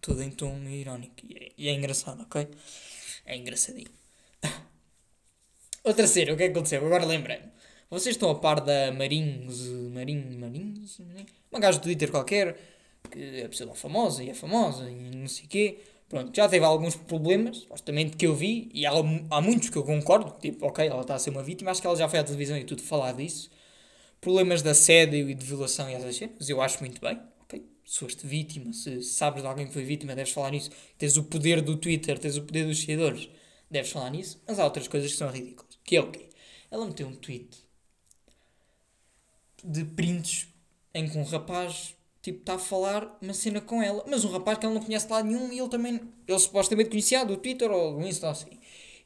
Tudo 0.00 0.22
em 0.22 0.30
tom 0.30 0.58
irónico. 0.68 1.14
E 1.24 1.36
é, 1.36 1.52
e 1.56 1.68
é 1.68 1.72
engraçado, 1.72 2.22
ok? 2.22 2.48
É 3.24 3.36
engraçadinho. 3.36 3.90
Outra 5.84 6.06
cena, 6.06 6.32
o 6.32 6.36
que 6.36 6.44
é 6.44 6.46
que 6.46 6.52
aconteceu? 6.52 6.84
Agora 6.84 7.04
lembrei-me. 7.04 7.48
Vocês 7.90 8.14
estão 8.14 8.30
a 8.30 8.34
par 8.34 8.60
da 8.60 8.92
Marinhos. 8.92 9.66
Marinhos. 9.92 10.36
Marinhos? 10.36 11.00
Uma 11.50 11.60
gaja 11.60 11.78
do 11.78 11.82
Twitter 11.82 12.10
qualquer. 12.10 12.58
Que 13.10 13.42
é 13.42 13.48
pessoa 13.48 13.74
famosa 13.74 14.22
e 14.22 14.30
é 14.30 14.34
famosa 14.34 14.90
e 14.90 15.16
não 15.16 15.28
sei 15.28 15.44
o 15.44 15.48
quê. 15.48 15.78
Pronto, 16.08 16.34
já 16.34 16.48
teve 16.48 16.64
alguns 16.64 16.96
problemas, 16.96 17.58
supostamente 17.58 18.16
que 18.16 18.26
eu 18.26 18.34
vi, 18.34 18.70
e 18.72 18.86
há, 18.86 18.92
há 19.30 19.40
muitos 19.42 19.68
que 19.68 19.76
eu 19.76 19.84
concordo. 19.84 20.34
Tipo, 20.40 20.66
ok, 20.66 20.86
ela 20.86 21.02
está 21.02 21.14
a 21.14 21.18
ser 21.18 21.30
uma 21.30 21.42
vítima. 21.42 21.70
Acho 21.70 21.80
que 21.80 21.86
ela 21.86 21.96
já 21.96 22.08
foi 22.08 22.18
à 22.18 22.24
televisão 22.24 22.56
e 22.56 22.64
tudo 22.64 22.82
falar 22.82 23.12
disso 23.12 23.50
problemas 24.20 24.62
de 24.62 24.68
assédio 24.68 25.28
e 25.30 25.34
de 25.34 25.44
violação 25.44 25.88
e 25.88 25.94
essas 25.94 26.16
cenas, 26.16 26.48
eu 26.48 26.60
acho 26.60 26.80
muito 26.80 27.00
bem, 27.00 27.20
ok? 27.42 27.64
Se 27.84 28.00
foste 28.00 28.26
vítima, 28.26 28.72
se 28.72 29.02
sabes 29.02 29.42
de 29.42 29.48
alguém 29.48 29.66
que 29.66 29.72
foi 29.72 29.84
vítima, 29.84 30.14
deves 30.14 30.32
falar 30.32 30.50
nisso. 30.50 30.70
Tens 30.96 31.16
o 31.16 31.24
poder 31.24 31.62
do 31.62 31.76
Twitter, 31.76 32.18
tens 32.18 32.36
o 32.36 32.42
poder 32.42 32.66
dos 32.66 32.80
seguidores, 32.80 33.28
deves 33.70 33.90
falar 33.90 34.10
nisso. 34.10 34.42
Mas 34.46 34.58
há 34.58 34.64
outras 34.64 34.88
coisas 34.88 35.10
que 35.12 35.18
são 35.18 35.30
ridículas. 35.30 35.78
Que 35.84 35.96
é 35.96 36.00
o 36.00 36.10
quê? 36.10 36.28
Ela 36.70 36.86
meteu 36.86 37.06
um 37.06 37.14
tweet 37.14 37.56
de 39.64 39.84
prints 39.84 40.48
em 40.94 41.08
que 41.08 41.16
um 41.18 41.24
rapaz 41.24 41.94
tipo 42.22 42.40
está 42.40 42.54
a 42.54 42.58
falar 42.58 43.16
uma 43.22 43.32
cena 43.32 43.60
com 43.60 43.82
ela, 43.82 44.04
mas 44.06 44.24
um 44.24 44.30
rapaz 44.30 44.58
que 44.58 44.66
ela 44.66 44.74
não 44.74 44.82
conhece 44.82 45.08
lá 45.10 45.22
nenhum 45.22 45.52
e 45.52 45.58
ele 45.58 45.68
também, 45.68 46.00
ele 46.26 46.38
supostamente 46.38 46.90
conhecia 46.90 47.24
do 47.24 47.36
Twitter 47.36 47.70
ou 47.70 47.94
do 47.98 48.06
Insta 48.06 48.28
assim 48.30 48.57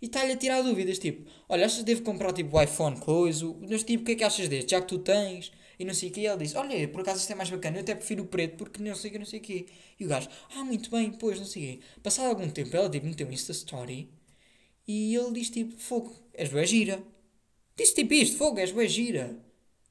e 0.02 0.06
está-lhe 0.06 0.32
a 0.32 0.36
tirar 0.36 0.62
dúvidas, 0.62 0.98
tipo, 0.98 1.30
olha, 1.48 1.64
achas 1.64 1.78
que 1.78 1.84
devo 1.84 2.02
comprar 2.02 2.32
tipo 2.32 2.56
o 2.56 2.60
iPhone 2.60 2.98
coisa, 2.98 3.46
mas 3.60 3.84
tipo, 3.84 4.02
o 4.02 4.06
que 4.06 4.12
é 4.12 4.14
que 4.16 4.24
achas 4.24 4.48
deste, 4.48 4.72
já 4.72 4.80
que 4.80 4.88
tu 4.88 4.98
tens, 4.98 5.52
e 5.78 5.84
não 5.84 5.94
sei 5.94 6.08
o 6.08 6.12
que, 6.12 6.26
ele 6.26 6.36
diz, 6.38 6.56
olha, 6.56 6.88
por 6.88 7.02
acaso 7.02 7.20
isto 7.20 7.30
é 7.30 7.36
mais 7.36 7.48
bacana, 7.48 7.76
eu 7.76 7.82
até 7.82 7.94
prefiro 7.94 8.24
o 8.24 8.26
preto, 8.26 8.56
porque 8.56 8.82
não 8.82 8.96
sei 8.96 9.10
o 9.10 9.12
que, 9.12 9.18
não 9.20 9.24
sei 9.24 9.38
o 9.38 9.42
que, 9.42 9.66
e 10.00 10.04
o 10.04 10.08
gajo, 10.08 10.28
ah, 10.56 10.64
muito 10.64 10.90
bem, 10.90 11.12
pois, 11.12 11.38
não 11.38 11.46
sei 11.46 11.62
o 11.62 11.78
que, 11.78 12.00
passado 12.02 12.26
algum 12.26 12.50
tempo, 12.50 12.76
ela 12.76 12.90
tipo, 12.90 13.06
meteu 13.06 13.28
um 13.28 13.32
Insta 13.32 13.52
Story, 13.52 14.10
e 14.88 15.14
ele 15.14 15.32
diz 15.34 15.50
tipo, 15.50 15.76
fogo, 15.78 16.12
és 16.34 16.48
boa 16.48 16.66
gira, 16.66 17.00
disse 17.76 17.94
tipo 17.94 18.12
isto, 18.12 18.36
fogo, 18.36 18.58
és 18.58 18.72
boa 18.72 18.88
gira, 18.88 19.38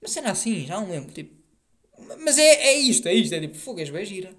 uma 0.02 0.10
cena 0.10 0.32
assim, 0.32 0.66
já 0.66 0.78
não 0.78 0.92
lembro, 0.92 1.14
tipo, 1.14 1.34
mas 2.20 2.38
é, 2.38 2.68
é 2.68 2.78
isto, 2.78 3.08
é 3.08 3.14
isto, 3.14 3.34
é 3.34 3.40
tipo, 3.40 3.56
fogo, 3.58 3.80
és 3.80 3.90
boa 3.90 4.04
gira, 4.04 4.36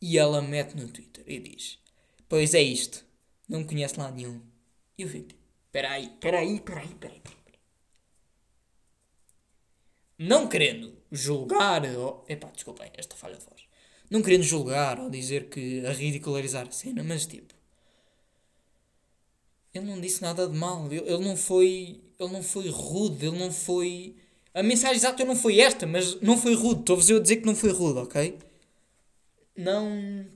e 0.00 0.16
ela 0.16 0.40
mete 0.40 0.74
no 0.78 0.88
Twitter 0.88 1.24
e 1.26 1.38
diz, 1.40 1.78
pois 2.26 2.54
é 2.54 2.62
isto, 2.62 3.04
não 3.46 3.64
conhece 3.64 3.98
lá 3.98 4.10
nenhum, 4.10 4.40
e 5.02 5.04
eu 5.04 5.08
fico 5.08 5.42
peraí, 5.72 6.08
peraí, 6.20 6.60
peraí, 6.60 6.88
peraí, 6.94 7.20
peraí. 7.20 7.42
Não 10.18 10.48
querendo 10.48 10.92
julgar, 11.10 11.84
ou... 11.96 12.24
Epá, 12.28 12.48
desculpem, 12.54 12.90
esta 12.94 13.16
falha 13.16 13.36
de 13.36 13.44
voz. 13.44 13.62
Não 14.10 14.22
querendo 14.22 14.42
julgar 14.42 15.00
ou 15.00 15.10
dizer 15.10 15.48
que 15.48 15.84
a 15.86 15.92
ridicularizar 15.92 16.68
a 16.68 16.70
cena, 16.70 17.02
mas 17.02 17.26
tipo... 17.26 17.54
Ele 19.74 19.86
não 19.86 20.00
disse 20.00 20.20
nada 20.20 20.46
de 20.46 20.56
mal. 20.56 20.86
Ele, 20.86 20.98
ele 20.98 21.24
não 21.24 21.36
foi... 21.36 22.00
Ele 22.20 22.32
não 22.32 22.42
foi 22.42 22.68
rude, 22.68 23.26
ele 23.26 23.38
não 23.38 23.50
foi... 23.50 24.14
A 24.54 24.62
mensagem 24.62 24.96
exata 24.96 25.24
não 25.24 25.34
foi 25.34 25.58
esta, 25.58 25.86
mas 25.86 26.20
não 26.20 26.36
foi 26.36 26.54
rude. 26.54 26.80
Estou-vos 26.80 27.10
a 27.10 27.18
dizer 27.18 27.36
que 27.36 27.46
não 27.46 27.56
foi 27.56 27.72
rude, 27.72 28.00
ok? 28.00 28.38
Não 29.56 30.28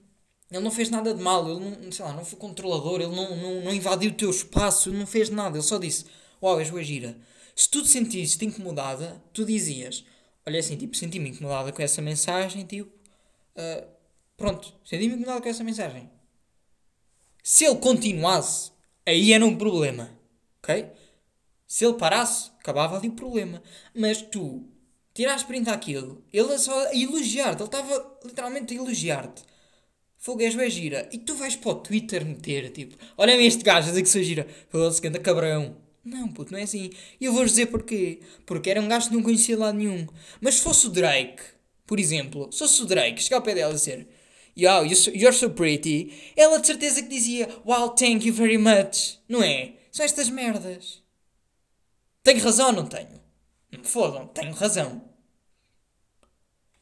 ele 0.50 0.62
não 0.62 0.70
fez 0.70 0.90
nada 0.90 1.12
de 1.12 1.22
mal, 1.22 1.48
ele 1.48 1.60
não, 1.60 1.92
sei 1.92 2.04
lá, 2.04 2.12
não 2.12 2.24
foi 2.24 2.38
controlador, 2.38 3.00
ele 3.00 3.14
não, 3.14 3.36
não, 3.36 3.60
não 3.62 3.74
invadiu 3.74 4.10
o 4.10 4.14
teu 4.14 4.30
espaço, 4.30 4.92
não 4.92 5.06
fez 5.06 5.28
nada, 5.28 5.56
ele 5.56 5.66
só 5.66 5.76
disse: 5.78 6.06
Uau, 6.40 6.60
és 6.60 6.70
boa 6.70 6.82
gira. 6.82 7.18
Se 7.54 7.68
tu 7.68 7.82
te 7.82 7.88
sentiste 7.88 8.44
incomodada, 8.44 9.22
tu 9.32 9.44
dizias: 9.44 10.04
Olha 10.46 10.60
assim, 10.60 10.76
tipo, 10.76 10.96
senti-me 10.96 11.30
incomodada 11.30 11.72
com 11.72 11.82
essa 11.82 12.00
mensagem, 12.00 12.64
tipo, 12.64 12.90
uh, 13.56 13.86
pronto, 14.36 14.72
senti-me 14.84 15.14
incomodada 15.14 15.40
com 15.40 15.48
essa 15.48 15.64
mensagem. 15.64 16.08
Se 17.42 17.64
ele 17.64 17.76
continuasse, 17.76 18.70
aí 19.04 19.32
era 19.32 19.44
um 19.44 19.56
problema, 19.56 20.10
ok? 20.62 20.86
Se 21.66 21.84
ele 21.84 21.94
parasse, 21.94 22.50
acabava 22.60 22.96
ali 22.96 23.08
o 23.08 23.12
problema. 23.12 23.60
Mas 23.94 24.22
tu 24.22 24.64
tiraste 25.12 25.46
print 25.46 25.68
aquilo, 25.70 26.24
ele 26.32 26.52
é 26.52 26.58
só 26.58 26.86
a 26.86 26.94
elogiar-te, 26.94 27.62
ele 27.62 27.68
estava 27.68 28.18
literalmente 28.24 28.74
a 28.74 28.76
elogiar-te 28.76 29.42
Fogo, 30.18 30.42
és 30.42 30.54
bem 30.54 30.70
gira. 30.70 31.08
E 31.12 31.18
tu 31.18 31.34
vais 31.34 31.56
para 31.56 31.70
o 31.70 31.74
Twitter 31.76 32.24
meter, 32.24 32.70
tipo, 32.70 32.96
olha-me 33.16 33.46
este 33.46 33.62
gajo 33.62 33.88
a 33.88 33.90
dizer 33.90 34.02
que 34.02 34.08
sou 34.08 34.22
gira. 34.22 34.46
Foda-se, 34.70 35.00
que 35.00 35.08
anda 35.08 35.18
cabrão. 35.18 35.76
Não, 36.04 36.28
puto, 36.28 36.52
não 36.52 36.58
é 36.58 36.62
assim. 36.62 36.90
E 37.20 37.24
eu 37.24 37.32
vou 37.32 37.44
dizer 37.44 37.66
porquê. 37.66 38.20
Porque 38.44 38.70
era 38.70 38.80
um 38.80 38.88
gajo 38.88 39.08
que 39.08 39.14
não 39.14 39.22
conhecia 39.22 39.58
lá 39.58 39.72
nenhum. 39.72 40.06
Mas 40.40 40.54
se 40.54 40.60
fosse 40.62 40.86
o 40.86 40.90
Drake, 40.90 41.42
por 41.86 41.98
exemplo, 41.98 42.50
se 42.52 42.58
fosse 42.58 42.82
o 42.82 42.86
Drake, 42.86 43.22
chegar 43.22 43.38
ao 43.38 43.42
pé 43.42 43.54
dela 43.54 43.72
e 43.72 43.74
dizer 43.74 44.08
Yo, 44.58 44.84
you're 44.84 45.32
so 45.32 45.50
pretty, 45.50 46.12
ela 46.34 46.58
de 46.58 46.66
certeza 46.66 47.02
que 47.02 47.08
dizia 47.08 47.48
Wow, 47.64 47.90
thank 47.90 48.26
you 48.26 48.32
very 48.32 48.56
much. 48.56 49.18
Não 49.28 49.42
é? 49.42 49.74
São 49.92 50.04
estas 50.04 50.30
merdas. 50.30 51.02
Tenho 52.22 52.40
razão 52.40 52.68
ou 52.68 52.72
não 52.72 52.86
tenho? 52.86 53.20
Não 53.70 53.80
me 53.80 53.86
fodam, 53.86 54.26
tenho 54.28 54.52
razão. 54.52 55.02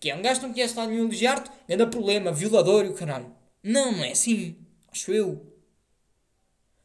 Que 0.04 0.10
é 0.10 0.14
um 0.14 0.20
gajo 0.20 0.38
que 0.38 0.46
não 0.46 0.52
conhece 0.52 0.76
lá 0.76 0.86
nenhum 0.86 1.04
elogiar-te, 1.04 1.50
grande 1.66 1.90
problema, 1.90 2.30
violador 2.30 2.84
e 2.84 2.88
o 2.90 2.92
caralho. 2.92 3.34
Não, 3.62 3.90
não 3.90 4.04
é 4.04 4.10
assim. 4.10 4.54
Acho 4.92 5.10
eu. 5.10 5.50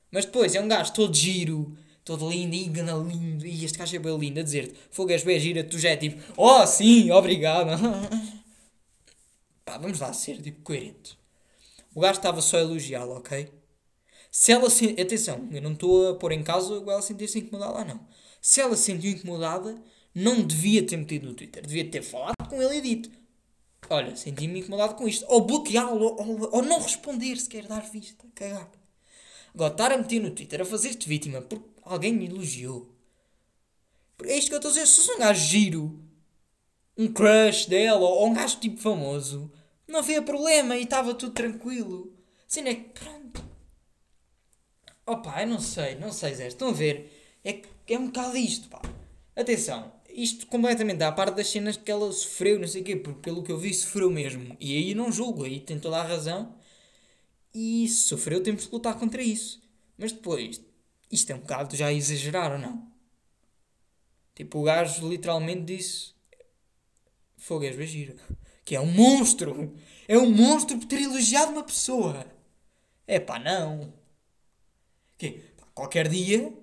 Mas 0.09 0.23
depois 0.23 0.55
é 0.55 0.61
um 0.61 0.69
gajo 0.69 0.93
todo 0.93 1.13
giro, 1.13 1.77
todo 2.05 2.29
lindo, 2.29 2.55
e 2.55 2.63
gana 2.69 2.93
lindo, 2.93 3.45
e 3.45 3.65
este 3.65 3.77
gajo 3.77 3.93
é 3.93 3.99
bem 3.99 4.17
lindo 4.17 4.39
a 4.39 4.43
dizer-te, 4.43 4.73
fogo 4.89 5.11
és 5.11 5.21
bem 5.25 5.37
gira, 5.37 5.65
tu 5.65 5.77
já 5.77 5.89
é 5.89 5.97
tipo, 5.97 6.17
oh 6.37 6.65
sim, 6.65 7.11
obrigado. 7.11 7.71
Pá, 9.65 9.77
vamos 9.77 9.99
lá 9.99 10.13
ser 10.13 10.41
tipo 10.41 10.61
coerentes. 10.61 11.17
O 11.93 11.99
gajo 11.99 12.19
estava 12.19 12.41
só 12.41 12.55
a 12.55 12.61
elogiá-la, 12.61 13.17
ok? 13.17 13.51
Se 14.31 14.53
ela 14.53 14.69
se... 14.69 14.95
Atenção, 14.97 15.45
eu 15.51 15.61
não 15.61 15.73
estou 15.73 16.11
a 16.11 16.15
pôr 16.15 16.31
em 16.31 16.41
causa 16.41 16.73
ela 16.73 17.01
sentir-se 17.01 17.39
incomodada 17.39 17.73
lá, 17.73 17.83
não. 17.83 17.99
Se 18.41 18.61
ela 18.61 18.77
se 18.77 18.83
sentiu 18.83 19.11
incomodada, 19.11 19.75
não 20.13 20.41
devia 20.43 20.85
ter 20.85 20.97
metido 20.97 21.27
no 21.27 21.33
Twitter. 21.33 21.65
Devia 21.65 21.89
ter 21.89 22.01
falado 22.01 22.47
com 22.49 22.61
ele 22.61 22.77
e 22.77 22.81
dito: 22.81 23.11
Olha, 23.89 24.15
senti-me 24.15 24.59
incomodado 24.59 24.95
com 24.95 25.07
isto. 25.07 25.25
Ou 25.27 25.41
bloqueá-lo, 25.41 26.15
ou, 26.15 26.55
ou, 26.55 26.61
não 26.61 26.79
responder 26.79 27.37
se 27.37 27.49
quer 27.49 27.65
dar 27.65 27.81
vista. 27.81 28.25
Cagar. 28.35 28.69
Agora, 29.53 29.71
estar 29.71 29.91
a 29.91 29.97
meter 29.97 30.19
no 30.19 30.31
Twitter 30.31 30.61
a 30.61 30.65
fazer-te 30.65 31.07
vítima 31.07 31.41
porque 31.41 31.67
alguém 31.83 32.13
me 32.13 32.25
elogiou. 32.25 32.93
É 34.23 34.37
isto 34.37 34.49
que 34.49 34.53
eu 34.53 34.57
estou 34.57 34.69
a 34.69 34.73
dizer. 34.73 34.85
Se 34.85 35.11
um 35.11 35.17
gajo 35.17 35.45
giro, 35.45 36.03
um 36.97 37.07
crush 37.11 37.65
dela, 37.65 37.99
ou 37.99 38.27
um 38.27 38.33
gajo 38.33 38.59
tipo 38.59 38.79
famoso, 38.79 39.51
não 39.87 39.99
havia 39.99 40.21
problema 40.21 40.75
e 40.75 40.83
estava 40.83 41.13
tudo 41.13 41.33
tranquilo. 41.33 42.13
Assim 42.47 42.67
é 42.67 42.75
que, 42.75 42.89
pronto. 42.99 43.43
Opa, 45.05 45.41
eu 45.41 45.47
não 45.47 45.59
sei, 45.59 45.95
não 45.95 46.11
sei, 46.11 46.35
Zé. 46.35 46.47
Estão 46.47 46.69
a 46.69 46.73
ver? 46.73 47.39
É, 47.43 47.61
é 47.87 47.97
um 47.97 48.07
bocado 48.07 48.37
isto, 48.37 48.69
pá. 48.69 48.81
Atenção, 49.35 49.91
isto 50.21 50.47
completamente 50.47 51.03
à 51.03 51.11
parte 51.11 51.35
das 51.35 51.47
cenas 51.49 51.77
que 51.77 51.89
ela 51.89 52.11
sofreu, 52.11 52.59
não 52.59 52.67
sei 52.67 52.81
o 52.81 52.83
quê, 52.83 52.95
porque 52.95 53.21
pelo 53.21 53.43
que 53.43 53.51
eu 53.51 53.57
vi, 53.57 53.73
sofreu 53.73 54.09
mesmo. 54.09 54.55
E 54.59 54.75
aí 54.75 54.93
não 54.93 55.11
julgo, 55.11 55.45
aí 55.45 55.59
tem 55.59 55.79
toda 55.79 55.97
a 55.97 56.03
razão. 56.03 56.57
E 57.53 57.87
se 57.87 58.07
sofreu, 58.07 58.43
temos 58.43 58.65
de 58.65 58.71
lutar 58.71 58.97
contra 58.99 59.21
isso. 59.21 59.61
Mas 59.97 60.11
depois, 60.11 60.61
isto 61.11 61.31
é 61.31 61.35
um 61.35 61.39
bocado 61.39 61.75
já 61.75 61.91
exagerar 61.91 62.51
ou 62.51 62.59
não? 62.59 62.91
Tipo, 64.35 64.59
o 64.59 64.63
gajo 64.63 65.07
literalmente 65.07 65.63
disse: 65.63 66.13
Fogo, 67.37 67.65
és 67.65 67.89
gira. 67.89 68.15
Que 68.65 68.75
é 68.75 68.79
um 68.79 68.85
monstro! 68.85 69.75
É 70.07 70.15
um 70.15 70.29
monstro 70.29 70.77
por 70.77 70.85
ter 70.85 71.01
elogiado 71.01 71.51
uma 71.51 71.63
pessoa! 71.63 72.23
É 73.07 73.19
pá, 73.19 73.39
não! 73.39 73.91
Que 75.17 75.41
qualquer 75.73 76.07
dia 76.07 76.53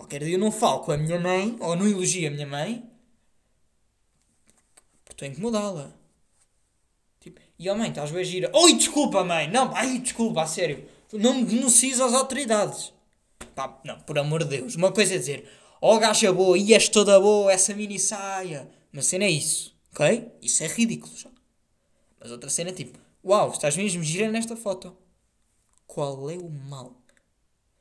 Qualquer 0.00 0.24
dia 0.24 0.34
eu 0.36 0.38
não 0.38 0.50
falo 0.50 0.80
com 0.80 0.92
a 0.92 0.96
minha 0.96 1.20
mãe, 1.20 1.56
ou 1.60 1.76
não 1.76 1.86
elogio 1.86 2.26
a 2.26 2.30
minha 2.30 2.46
mãe, 2.46 2.90
porque 5.04 5.12
estou 5.12 5.28
a 5.28 5.30
incomodá-la. 5.30 5.92
Tipo, 7.20 7.38
e 7.58 7.68
a 7.68 7.74
mãe, 7.74 7.90
estás 7.90 8.10
bem 8.10 8.24
gira. 8.24 8.50
Oi, 8.54 8.72
desculpa, 8.72 9.22
mãe! 9.22 9.46
Não, 9.50 9.70
ai, 9.76 9.98
desculpa, 9.98 10.40
a 10.40 10.46
sério. 10.46 10.88
Não 11.12 11.34
me 11.34 11.44
denuncies 11.44 12.00
às 12.00 12.14
autoridades. 12.14 12.94
Pá, 13.54 13.78
não, 13.84 14.00
por 14.00 14.18
amor 14.18 14.42
de 14.42 14.56
Deus. 14.56 14.74
Uma 14.74 14.90
coisa 14.90 15.14
é 15.14 15.18
dizer, 15.18 15.46
oh 15.82 15.98
gacha 15.98 16.32
boa, 16.32 16.56
e 16.56 16.72
és 16.72 16.88
toda 16.88 17.20
boa, 17.20 17.52
essa 17.52 17.74
mini 17.74 17.98
saia. 17.98 18.70
Uma 18.90 19.02
cena 19.02 19.24
é 19.24 19.30
isso, 19.30 19.76
ok? 19.92 20.32
Isso 20.40 20.64
é 20.64 20.66
ridículo 20.66 21.14
já. 21.14 21.30
Mas 22.18 22.30
outra 22.30 22.48
cena 22.48 22.70
é 22.70 22.72
tipo, 22.72 22.98
uau, 23.22 23.50
estás 23.50 23.76
mesmo 23.76 24.02
gira 24.02 24.30
nesta 24.30 24.56
foto. 24.56 24.96
Qual 25.86 26.30
é 26.30 26.38
o 26.38 26.48
mal? 26.48 26.99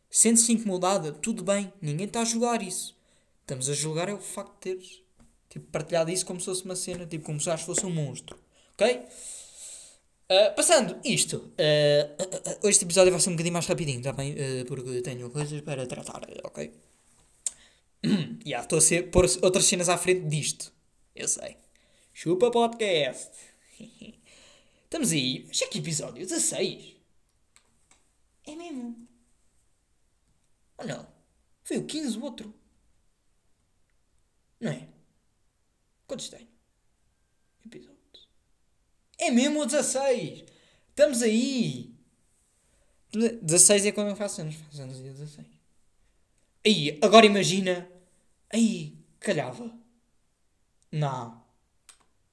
Sente-se 0.09 0.51
incomodada, 0.51 1.11
tudo 1.11 1.43
bem, 1.43 1.71
ninguém 1.81 2.07
está 2.07 2.21
a 2.21 2.25
julgar 2.25 2.61
isso. 2.61 2.97
Estamos 3.41 3.69
a 3.69 3.73
julgar 3.73 4.09
é 4.09 4.13
o 4.13 4.19
facto 4.19 4.53
de 4.53 4.59
teres 4.59 5.01
tipo, 5.49 5.65
partilhado 5.71 6.11
isso 6.11 6.25
como 6.25 6.39
se 6.39 6.45
fosse 6.45 6.63
uma 6.63 6.75
cena, 6.75 7.05
tipo, 7.05 7.25
como 7.25 7.39
se 7.39 7.57
fosse 7.57 7.85
um 7.85 7.89
monstro. 7.89 8.37
Ok? 8.73 9.05
Uh, 10.31 10.55
passando 10.55 10.95
isto, 11.03 11.37
uh, 11.37 12.61
uh, 12.63 12.69
este 12.69 12.85
episódio 12.85 13.11
vai 13.11 13.19
ser 13.19 13.29
um 13.29 13.33
bocadinho 13.33 13.53
mais 13.53 13.65
rapidinho, 13.65 14.01
tá 14.01 14.13
bem? 14.13 14.35
porque 14.67 15.01
tenho 15.01 15.29
coisas 15.31 15.59
para 15.61 15.87
tratar, 15.87 16.21
ok? 16.43 16.71
Já, 18.03 18.11
yeah, 18.45 18.63
estou 18.63 18.77
a 18.77 18.81
ser, 18.81 19.09
pôr 19.09 19.25
outras 19.41 19.65
cenas 19.65 19.89
à 19.89 19.97
frente 19.97 20.27
disto. 20.27 20.71
Eu 21.15 21.27
sei. 21.27 21.57
Chupa 22.13 22.51
podcast. 22.51 23.31
Estamos 24.85 25.11
aí. 25.11 25.47
Acho 25.49 25.69
que 25.69 25.79
episódio 25.79 26.25
16. 26.25 26.95
É 28.47 28.55
mesmo. 28.55 29.07
Ou 30.79 30.87
não? 30.87 31.07
Foi 31.63 31.77
o 31.77 31.85
15 31.85 32.17
o 32.17 32.23
outro. 32.23 32.53
Não 34.59 34.71
é? 34.71 34.87
Quantos 36.07 36.29
tem? 36.29 36.47
Episódios. 37.65 38.27
É 39.17 39.29
mesmo 39.29 39.61
o 39.61 39.65
16! 39.65 40.45
Estamos 40.89 41.21
aí! 41.21 41.93
16 43.11 43.85
é 43.87 43.91
quando 43.91 44.09
eu 44.09 44.15
faço 44.15 44.41
anos. 44.41 44.55
Faço 44.55 44.81
anos 44.81 44.97
dia 44.97 45.11
16. 45.11 45.47
Aí, 46.65 46.99
agora 47.01 47.25
imagina. 47.25 47.89
Aí, 48.51 48.97
calhava. 49.19 49.77
Não. 50.91 51.43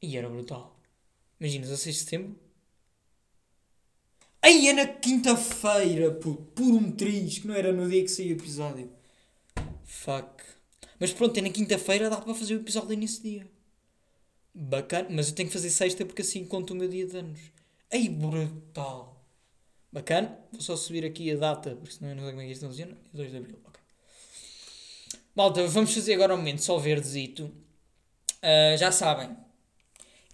E 0.01 0.17
era 0.17 0.29
brutal. 0.29 0.81
Imagina, 1.41 1.67
16 1.67 1.97
de 1.97 2.03
setembro. 2.03 2.46
Aí 4.43 4.69
é 4.69 4.73
na 4.73 4.87
quinta-feira, 4.87 6.13
puto, 6.13 6.43
por 6.55 6.65
um 6.65 6.93
triz, 6.93 7.39
que 7.39 7.47
não 7.47 7.55
era 7.55 7.73
no 7.73 7.89
dia 7.89 8.03
que 8.03 8.09
saiu 8.09 8.37
o 8.37 8.39
episódio. 8.39 8.91
Fuck. 9.85 10.45
Mas 10.99 11.13
pronto, 11.13 11.37
é 11.39 11.43
na 11.43 11.51
quinta-feira, 11.51 12.09
dá 12.09 12.21
para 12.21 12.35
fazer 12.35 12.55
o 12.55 12.61
episódio 12.61 12.97
nesse 12.97 13.23
dia. 13.23 13.47
Bacana, 14.55 15.09
mas 15.11 15.29
eu 15.29 15.35
tenho 15.35 15.49
que 15.49 15.53
fazer 15.53 15.71
sexta 15.71 16.05
porque 16.07 16.23
assim 16.23 16.45
conto 16.45 16.73
o 16.73 16.77
meu 16.77 16.89
dia 16.89 17.07
de 17.07 17.17
anos. 17.17 17.41
Aí, 17.93 18.09
brutal. 18.09 19.25
Bacana, 19.93 20.39
vou 20.53 20.61
só 20.61 20.77
subir 20.77 21.05
aqui 21.05 21.31
a 21.31 21.37
data, 21.37 21.77
porque 21.77 21.95
senão 21.95 22.11
eu 22.11 22.17
não 22.17 22.23
sei 22.23 22.33
como 22.33 22.43
é 22.43 22.47
que 22.47 22.53
isto 22.53 22.67
funciona. 22.67 22.97
2 23.13 23.31
de 23.31 23.37
abril, 23.37 23.59
ok. 23.65 23.81
Malta, 25.35 25.67
vamos 25.67 25.93
fazer 25.93 26.15
agora 26.15 26.35
um 26.35 26.39
momento 26.39 26.63
só 26.63 26.79
verdezito. 26.79 27.45
Uh, 28.43 28.77
já 28.79 28.91
sabem. 28.91 29.37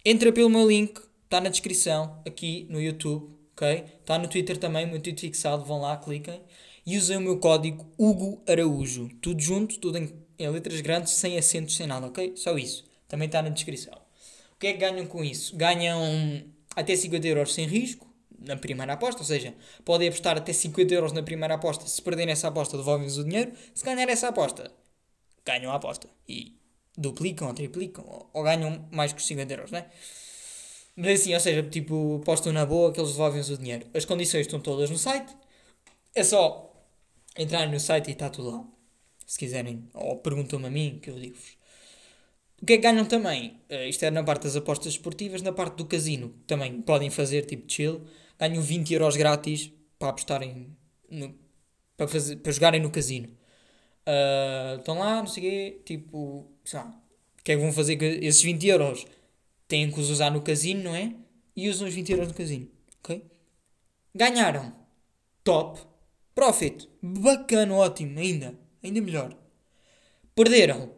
Entra 0.05 0.31
pelo 0.31 0.49
meu 0.49 0.67
link, 0.67 1.01
está 1.23 1.41
na 1.41 1.49
descrição, 1.49 2.21
aqui 2.25 2.65
no 2.69 2.81
YouTube 2.81 3.42
ok? 3.53 3.85
Está 3.99 4.17
no 4.17 4.27
Twitter 4.27 4.57
também, 4.57 4.85
meu 4.85 5.01
tweet 5.01 5.21
fixado, 5.21 5.63
vão 5.63 5.81
lá, 5.81 5.97
cliquem. 5.97 6.41
E 6.85 6.97
usem 6.97 7.17
o 7.17 7.21
meu 7.21 7.39
código 7.39 7.89
Hugo 7.97 8.43
Araújo. 8.47 9.09
Tudo 9.21 9.41
junto, 9.41 9.79
tudo 9.79 9.97
em, 9.97 10.13
em 10.37 10.49
letras 10.49 10.81
grandes, 10.81 11.13
sem 11.13 11.37
acentos, 11.37 11.75
sem 11.75 11.87
nada, 11.87 12.07
ok? 12.07 12.33
Só 12.35 12.57
isso. 12.57 12.83
Também 13.07 13.27
está 13.27 13.41
na 13.41 13.49
descrição. 13.49 13.93
O 14.53 14.57
que 14.59 14.67
é 14.67 14.73
que 14.73 14.79
ganham 14.79 15.05
com 15.05 15.23
isso? 15.23 15.55
Ganham 15.55 16.43
até 16.75 16.95
50 16.95 17.27
euros 17.27 17.53
sem 17.53 17.65
risco 17.65 18.11
na 18.39 18.57
primeira 18.57 18.93
aposta, 18.93 19.21
ou 19.21 19.25
seja, 19.25 19.53
podem 19.85 20.09
apostar 20.09 20.37
até 20.37 20.51
50 20.51 20.93
euros 20.93 21.11
na 21.13 21.23
primeira 21.23 21.55
aposta. 21.55 21.87
Se 21.87 22.01
perderem 22.01 22.33
essa 22.33 22.49
aposta, 22.49 22.75
devolvem-vos 22.75 23.17
o 23.17 23.23
dinheiro. 23.23 23.53
Se 23.73 23.85
ganharem 23.85 24.11
essa 24.11 24.27
aposta, 24.27 24.71
ganham 25.45 25.71
a 25.71 25.75
aposta. 25.75 26.09
E 26.27 26.57
duplicam 26.97 27.47
ou 27.47 27.53
triplicam, 27.53 28.05
ou, 28.05 28.29
ou 28.33 28.43
ganham 28.43 28.87
mais 28.91 29.13
que 29.13 29.19
os 29.19 29.27
50 29.27 29.53
euros, 29.53 29.71
não 29.71 29.79
é? 29.79 29.89
Mas 30.95 31.21
assim, 31.21 31.33
ou 31.33 31.39
seja, 31.39 31.63
tipo, 31.63 32.21
postam 32.25 32.53
na 32.53 32.65
boa 32.65 32.91
que 32.93 32.99
eles 32.99 33.11
devolvem 33.11 33.41
o 33.41 33.57
dinheiro. 33.57 33.87
As 33.93 34.05
condições 34.05 34.41
estão 34.41 34.59
todas 34.59 34.89
no 34.89 34.97
site. 34.97 35.35
É 36.15 36.23
só 36.23 36.71
entrar 37.37 37.67
no 37.67 37.79
site 37.79 38.09
e 38.09 38.11
está 38.13 38.29
tudo 38.29 38.51
lá. 38.51 38.65
Se 39.25 39.39
quiserem. 39.39 39.89
Ou 39.93 40.17
perguntam-me 40.17 40.67
a 40.67 40.69
mim, 40.69 40.99
que 41.01 41.09
eu 41.09 41.19
digo-vos. 41.19 41.57
O 42.61 42.65
que 42.65 42.73
é 42.73 42.77
que 42.77 42.83
ganham 42.83 43.05
também? 43.05 43.59
Uh, 43.69 43.87
isto 43.89 44.03
é 44.05 44.11
na 44.11 44.23
parte 44.23 44.43
das 44.43 44.55
apostas 44.55 44.93
esportivas, 44.93 45.41
na 45.41 45.51
parte 45.51 45.75
do 45.77 45.85
casino. 45.85 46.29
Também 46.47 46.81
podem 46.81 47.09
fazer 47.09 47.45
tipo 47.45 47.69
chill. 47.71 48.05
Ganham 48.39 48.61
20 48.61 48.93
euros 48.93 49.17
grátis 49.17 49.71
para 49.99 50.09
apostarem. 50.09 50.75
No, 51.09 51.35
para, 51.97 52.07
fazer, 52.07 52.37
para 52.37 52.51
jogarem 52.51 52.81
no 52.81 52.91
casino. 52.91 53.27
Uh, 54.07 54.79
estão 54.79 54.99
lá, 54.99 55.17
não 55.17 55.27
sei 55.27 55.43
o 55.43 55.49
quê. 55.49 55.81
Tipo, 55.85 56.51
sei 56.63 56.79
lá. 56.79 56.85
O 57.39 57.43
que 57.43 57.51
é 57.51 57.55
que 57.55 57.61
vão 57.61 57.73
fazer 57.73 57.97
com 57.97 58.05
esses 58.05 58.41
20 58.41 58.67
euros? 58.67 59.05
Têm 59.67 59.91
que 59.91 59.99
os 59.99 60.09
usar 60.09 60.29
no 60.31 60.41
casino, 60.41 60.83
não 60.83 60.95
é? 60.95 61.15
E 61.55 61.69
usam 61.69 61.87
os 61.87 61.93
20 61.93 62.11
euros 62.11 62.27
no 62.27 62.33
casino. 62.33 62.67
Ok? 62.99 63.25
Ganharam. 64.13 64.73
Top. 65.43 65.79
Profit. 66.33 66.89
Bacana, 67.01 67.73
ótimo. 67.75 68.19
Ainda. 68.19 68.57
Ainda 68.83 69.01
melhor. 69.01 69.35
Perderam. 70.35 70.93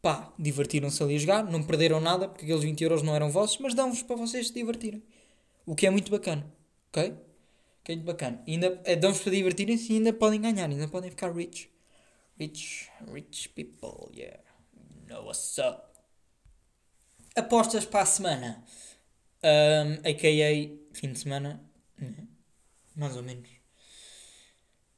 Pá, 0.00 0.32
divertiram-se 0.38 1.02
ali 1.02 1.16
a 1.16 1.18
jogar. 1.18 1.44
Não 1.44 1.62
perderam 1.62 2.00
nada 2.00 2.28
porque 2.28 2.44
aqueles 2.44 2.64
20 2.64 2.82
euros 2.82 3.02
não 3.02 3.14
eram 3.14 3.30
vossos, 3.30 3.58
mas 3.58 3.74
dão-vos 3.74 4.02
para 4.02 4.16
vocês 4.16 4.48
se 4.48 4.54
divertirem. 4.54 5.02
O 5.64 5.74
que 5.74 5.86
é 5.86 5.90
muito 5.90 6.10
bacana. 6.10 6.44
Ok? 6.88 7.14
Que 7.84 7.92
é 7.92 7.94
muito 7.96 8.06
bacana. 8.06 8.42
ainda 8.46 8.80
é, 8.84 8.96
dão-vos 8.96 9.20
para 9.20 9.32
divertirem-se 9.32 9.92
e 9.92 9.96
ainda 9.96 10.12
podem 10.12 10.40
ganhar. 10.40 10.68
Ainda 10.68 10.88
podem 10.88 11.10
ficar 11.10 11.32
rich. 11.32 11.70
Rich, 12.38 12.90
rich 13.12 13.48
people, 13.50 14.10
yeah. 14.16 14.40
Know 15.08 15.24
what's 15.26 15.58
up 15.58 15.91
apostas 17.36 17.84
para 17.84 18.02
a 18.02 18.06
semana. 18.06 18.64
Um, 19.42 19.94
a.k.a. 20.08 20.94
fim 20.94 21.12
de 21.12 21.18
semana. 21.18 21.60
Né? 21.98 22.26
Mais 22.94 23.16
ou 23.16 23.22
menos. 23.22 23.48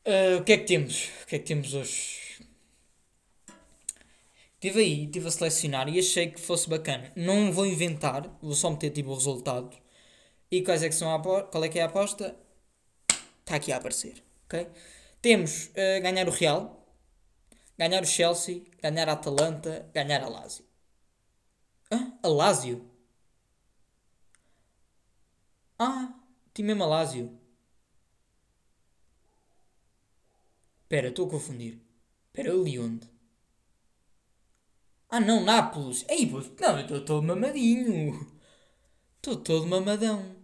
Uh, 0.06 0.38
o 0.40 0.44
que 0.44 0.52
é 0.52 0.58
que 0.58 0.64
temos? 0.64 1.08
O 1.22 1.26
que 1.26 1.36
é 1.36 1.38
que 1.38 1.46
temos 1.46 1.72
hoje? 1.72 2.24
Estive 4.54 4.80
aí, 4.80 5.04
estive 5.04 5.28
a 5.28 5.30
selecionar 5.30 5.88
e 5.88 5.98
achei 5.98 6.30
que 6.30 6.40
fosse 6.40 6.68
bacana. 6.68 7.12
Não 7.14 7.52
vou 7.52 7.66
inventar, 7.66 8.28
vou 8.40 8.54
só 8.54 8.70
meter 8.70 8.90
tipo 8.90 9.10
o 9.10 9.14
resultado. 9.14 9.70
E 10.50 10.62
quais 10.62 10.82
é 10.82 10.88
que 10.88 10.94
são 10.94 11.14
a? 11.14 11.20
Qual 11.20 11.64
é 11.64 11.68
que 11.68 11.78
é 11.78 11.82
a 11.82 11.86
aposta? 11.86 12.34
Está 13.40 13.56
aqui 13.56 13.72
a 13.72 13.76
aparecer, 13.76 14.22
ok? 14.46 14.66
Temos 15.20 15.66
uh, 15.66 16.02
ganhar 16.02 16.26
o 16.28 16.30
Real, 16.30 16.86
ganhar 17.78 18.02
o 18.02 18.06
Chelsea, 18.06 18.62
ganhar 18.82 19.08
a 19.08 19.12
Atalanta, 19.12 19.86
ganhar 19.92 20.22
a 20.22 20.28
Lazio. 20.28 20.64
Hã? 21.94 22.12
A 22.22 22.28
Lazio? 22.28 22.84
Ah, 25.78 26.12
tinha 26.52 26.66
mesmo 26.66 26.82
a 26.82 26.86
Lazio. 26.86 27.38
Espera, 30.82 31.08
estou 31.08 31.26
a 31.26 31.30
confundir. 31.30 31.80
Espera, 32.28 32.48
eu 32.48 32.62
li 32.64 32.78
onde? 32.78 33.08
Ah 35.08 35.20
não, 35.20 35.44
Nápoles. 35.44 36.04
Ei, 36.08 36.26
pô, 36.26 36.38
não, 36.60 36.78
eu 36.78 36.82
estou 36.82 37.04
todo 37.04 37.22
mamadinho. 37.22 38.26
Estou 39.16 39.36
todo 39.36 39.66
mamadão. 39.66 40.36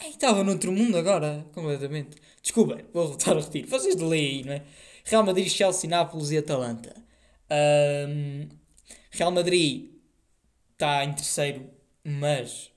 Ai, 0.00 0.10
estava 0.10 0.44
noutro 0.44 0.70
mundo 0.72 0.96
agora, 0.98 1.46
completamente. 1.52 2.16
Desculpem, 2.42 2.84
vou 2.92 3.08
voltar 3.08 3.36
a 3.36 3.40
repetir. 3.40 3.66
Vocês 3.66 3.96
leem 3.96 4.44
não 4.44 4.52
é? 4.52 4.64
Real 5.04 5.24
Madrid, 5.24 5.48
Chelsea, 5.48 5.88
Nápoles 5.88 6.30
e 6.30 6.38
Atalanta. 6.38 6.94
Um, 7.50 8.48
Real 9.10 9.30
Madrid 9.30 9.90
está 10.72 11.04
em 11.04 11.12
terceiro, 11.12 11.70
mas 12.04 12.70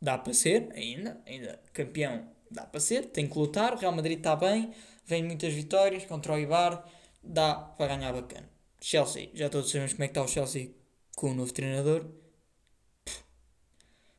dá 0.00 0.18
para 0.18 0.32
ser, 0.32 0.70
ainda, 0.74 1.20
ainda 1.26 1.60
campeão 1.72 2.28
dá 2.50 2.64
para 2.64 2.80
ser, 2.80 3.06
tem 3.06 3.26
que 3.26 3.38
lutar. 3.38 3.76
Real 3.76 3.92
Madrid 3.92 4.18
está 4.18 4.36
bem, 4.36 4.72
vem 5.06 5.22
muitas 5.22 5.52
vitórias 5.52 6.04
contra 6.06 6.32
o 6.32 6.38
Ibar, 6.38 6.84
dá 7.22 7.54
para 7.54 7.96
ganhar 7.96 8.12
bacana. 8.12 8.48
Chelsea, 8.80 9.30
já 9.34 9.48
todos 9.48 9.70
sabemos 9.70 9.92
como 9.92 10.04
é 10.04 10.08
que 10.08 10.12
está 10.12 10.22
o 10.22 10.28
Chelsea 10.28 10.70
com 11.16 11.30
o 11.30 11.34
novo 11.34 11.52
treinador. 11.52 12.06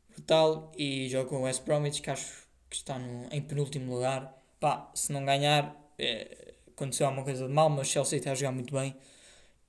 Brutal. 0.10 0.72
E 0.78 1.08
joga 1.10 1.30
com 1.30 1.38
o 1.38 1.42
West 1.44 1.64
Bromwich, 1.64 2.02
que 2.02 2.10
acho 2.10 2.48
que 2.70 2.78
está 2.78 2.98
no, 2.98 3.28
em 3.32 3.42
penúltimo 3.42 3.94
lugar. 3.94 4.34
Pá, 4.60 4.92
se 4.96 5.12
não 5.12 5.24
ganhar, 5.26 5.76
é, 6.00 6.56
aconteceu 6.68 7.06
alguma 7.06 7.24
coisa 7.24 7.48
de 7.48 7.54
mal, 7.54 7.70
mas 7.70 7.88
o 7.88 7.92
Chelsea 7.92 8.18
está 8.18 8.32
a 8.32 8.36
jogar 8.36 8.52
muito 8.52 8.74
bem. 8.74 8.96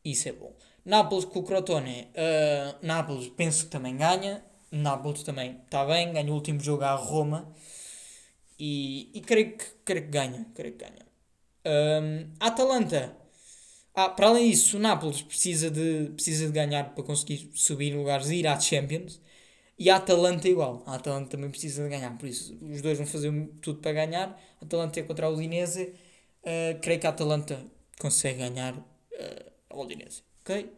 Isso 0.04 0.28
é 0.28 0.32
bom. 0.32 0.54
Nápoles 0.86 1.26
com 1.26 1.40
o 1.40 1.42
Crotone. 1.42 2.08
Uh, 2.14 2.86
Nápoles 2.86 3.28
penso 3.28 3.66
que 3.66 3.70
também 3.70 3.96
ganha. 3.96 4.42
Nápoles 4.72 5.22
também 5.22 5.60
está 5.64 5.84
bem. 5.84 6.12
Ganha 6.12 6.32
o 6.32 6.34
último 6.34 6.60
jogo 6.60 6.84
à 6.84 6.94
Roma. 6.94 7.52
E, 8.58 9.10
e 9.12 9.20
creio, 9.20 9.58
que, 9.58 9.64
creio 9.84 10.04
que 10.04 10.10
ganha. 10.10 10.46
Creio 10.54 10.74
que 10.74 10.84
ganha. 10.84 11.04
Um, 11.66 12.32
Atalanta 12.40 13.14
ah, 13.98 14.10
para 14.10 14.28
além 14.28 14.50
disso, 14.50 14.76
o 14.76 14.80
Nápoles 14.80 15.22
precisa 15.22 15.70
de, 15.70 16.10
precisa 16.14 16.46
de 16.46 16.52
ganhar 16.52 16.94
para 16.94 17.02
conseguir 17.02 17.50
subir 17.54 17.94
lugares 17.94 18.28
e 18.28 18.36
ir 18.36 18.46
à 18.46 18.60
Champions. 18.60 19.18
E 19.78 19.88
a 19.88 19.96
Atalanta 19.96 20.46
igual. 20.48 20.82
A 20.86 20.96
Atalanta 20.96 21.30
também 21.30 21.48
precisa 21.50 21.82
de 21.82 21.88
ganhar. 21.88 22.16
Por 22.18 22.28
isso, 22.28 22.58
os 22.62 22.82
dois 22.82 22.98
vão 22.98 23.06
fazer 23.06 23.32
tudo 23.62 23.80
para 23.80 23.92
ganhar. 23.92 24.38
A 24.60 24.64
Atalanta 24.66 25.00
é 25.00 25.02
contra 25.02 25.26
a 25.26 25.30
Udinese. 25.30 25.94
Uh, 26.42 26.78
creio 26.82 27.00
que 27.00 27.06
a 27.06 27.10
Atalanta 27.10 27.66
consegue 27.98 28.38
ganhar 28.38 28.74
uh, 28.76 29.52
a 29.70 29.76
Udinese. 29.80 30.25
Ok? 30.46 30.72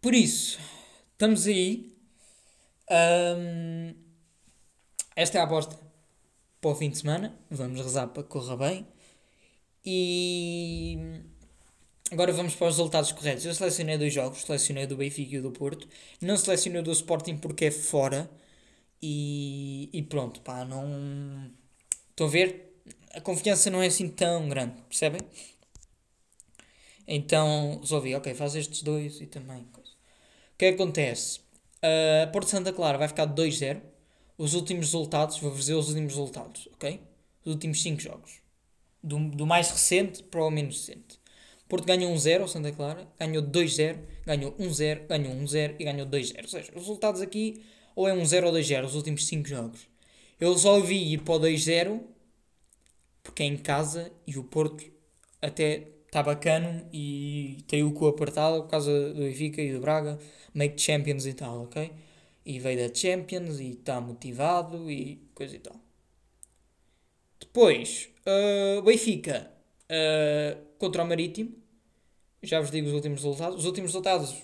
Por 0.00 0.14
isso, 0.14 0.58
estamos 1.12 1.46
aí. 1.46 1.94
Um, 2.90 3.94
esta 5.14 5.36
é 5.36 5.40
a 5.42 5.44
aposta 5.44 5.78
para 6.62 6.70
o 6.70 6.74
fim 6.74 6.88
de 6.88 6.96
semana. 6.96 7.38
Vamos 7.50 7.78
rezar 7.82 8.06
para 8.08 8.22
que 8.22 8.30
corra 8.30 8.56
bem. 8.56 8.86
E 9.84 10.98
agora 12.10 12.32
vamos 12.32 12.54
para 12.54 12.68
os 12.68 12.76
resultados 12.76 13.12
corretos. 13.12 13.44
Eu 13.44 13.54
selecionei 13.54 13.98
dois 13.98 14.14
jogos, 14.14 14.40
selecionei 14.40 14.86
do 14.86 14.96
Benfica 14.96 15.36
e 15.36 15.40
do 15.40 15.50
Porto. 15.50 15.86
Não 16.22 16.38
selecionei 16.38 16.80
do 16.80 16.92
Sporting 16.92 17.36
porque 17.36 17.66
é 17.66 17.70
fora. 17.70 18.30
E, 19.02 19.90
e 19.92 20.02
pronto, 20.02 20.40
pá, 20.40 20.64
não. 20.64 21.50
Estão 22.10 22.28
a 22.28 22.30
ver? 22.30 22.80
A 23.12 23.20
confiança 23.20 23.68
não 23.68 23.82
é 23.82 23.88
assim 23.88 24.08
tão 24.08 24.48
grande, 24.48 24.80
percebem? 24.88 25.20
Então 27.06 27.78
resolvi, 27.80 28.14
ok, 28.14 28.34
faz 28.34 28.54
estes 28.54 28.82
dois 28.82 29.20
e 29.20 29.26
também. 29.26 29.62
O 29.62 30.58
que 30.58 30.64
é 30.64 30.68
acontece? 30.70 31.40
Uh, 31.78 32.30
Porto 32.32 32.48
Santa 32.48 32.72
Clara 32.72 32.98
vai 32.98 33.08
ficar 33.08 33.26
2-0. 33.26 33.80
Os 34.38 34.54
últimos 34.54 34.86
resultados, 34.86 35.38
vou 35.38 35.54
dizer 35.54 35.74
os 35.74 35.88
últimos 35.88 36.12
resultados, 36.12 36.68
ok? 36.74 37.00
Os 37.44 37.52
últimos 37.52 37.80
5 37.82 38.00
jogos 38.00 38.46
do, 39.06 39.18
do 39.30 39.46
mais 39.46 39.70
recente 39.70 40.22
para 40.24 40.44
o 40.44 40.50
menos 40.50 40.76
recente. 40.76 41.18
Porto 41.68 41.84
ganhou 41.84 42.12
1-0 42.12 42.42
ao 42.42 42.48
Santa 42.48 42.72
Clara, 42.72 43.08
ganhou 43.18 43.42
2-0, 43.42 43.98
ganhou 44.24 44.52
1-0, 44.52 45.06
ganhou 45.06 45.34
1-0 45.34 45.76
e 45.78 45.84
ganhou 45.84 46.06
2-0. 46.06 46.42
Ou 46.42 46.48
seja, 46.48 46.72
os 46.74 46.82
resultados 46.82 47.20
aqui 47.20 47.64
ou 47.94 48.08
é 48.08 48.14
1-0 48.14 48.46
ou 48.46 48.52
2-0, 48.52 48.84
os 48.84 48.94
últimos 48.94 49.26
5 49.26 49.48
jogos. 49.48 49.88
Eu 50.38 50.56
só 50.58 50.78
vi 50.80 51.12
ir 51.12 51.22
para 51.22 51.34
o 51.34 51.40
2-0 51.40 52.00
porque 53.22 53.42
é 53.42 53.46
em 53.46 53.56
casa 53.56 54.12
e 54.26 54.38
o 54.38 54.44
Porto 54.44 54.84
até 55.42 55.88
está 56.16 56.22
bacana 56.22 56.88
e 56.92 57.58
tem 57.66 57.84
o 57.84 57.92
cu 57.92 58.08
apertado 58.08 58.62
por 58.62 58.70
causa 58.70 59.12
do 59.12 59.20
Benfica 59.20 59.60
e 59.60 59.72
do 59.72 59.80
Braga, 59.80 60.18
make 60.54 60.80
Champions 60.80 61.26
e 61.26 61.34
tal, 61.34 61.64
ok? 61.64 61.92
E 62.44 62.58
veio 62.58 62.88
da 62.88 62.94
Champions 62.94 63.60
e 63.60 63.72
está 63.72 64.00
motivado 64.00 64.90
e 64.90 65.20
coisa 65.34 65.56
e 65.56 65.58
tal. 65.58 65.76
Depois, 67.40 68.10
Uh, 68.26 68.82
Benfica 68.82 69.48
uh, 69.84 70.60
contra 70.78 71.04
o 71.04 71.06
Marítimo. 71.06 71.52
Já 72.42 72.60
vos 72.60 72.72
digo 72.72 72.88
os 72.88 72.92
últimos 72.92 73.22
resultados. 73.22 73.58
Os 73.58 73.64
últimos 73.64 73.90
resultados, 73.90 74.42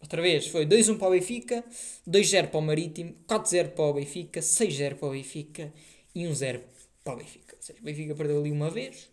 outra 0.00 0.22
vez, 0.22 0.46
foi 0.46 0.64
2-1 0.64 0.96
para 0.96 1.08
o 1.08 1.10
Benfica, 1.10 1.64
2-0 2.08 2.48
para 2.50 2.58
o 2.58 2.62
Marítimo, 2.62 3.16
4-0 3.26 3.70
para 3.70 3.84
o 3.84 3.94
Benfica, 3.94 4.40
6-0 4.40 4.94
para 4.94 5.08
o 5.08 5.10
Benfica 5.10 5.72
e 6.14 6.22
1-0 6.22 6.60
para 7.02 7.14
o 7.14 7.16
Benfica. 7.16 7.56
Ou 7.56 7.62
seja, 7.62 7.80
o 7.80 7.82
Benfica 7.82 8.14
perdeu 8.14 8.38
ali 8.38 8.52
uma 8.52 8.70
vez. 8.70 9.09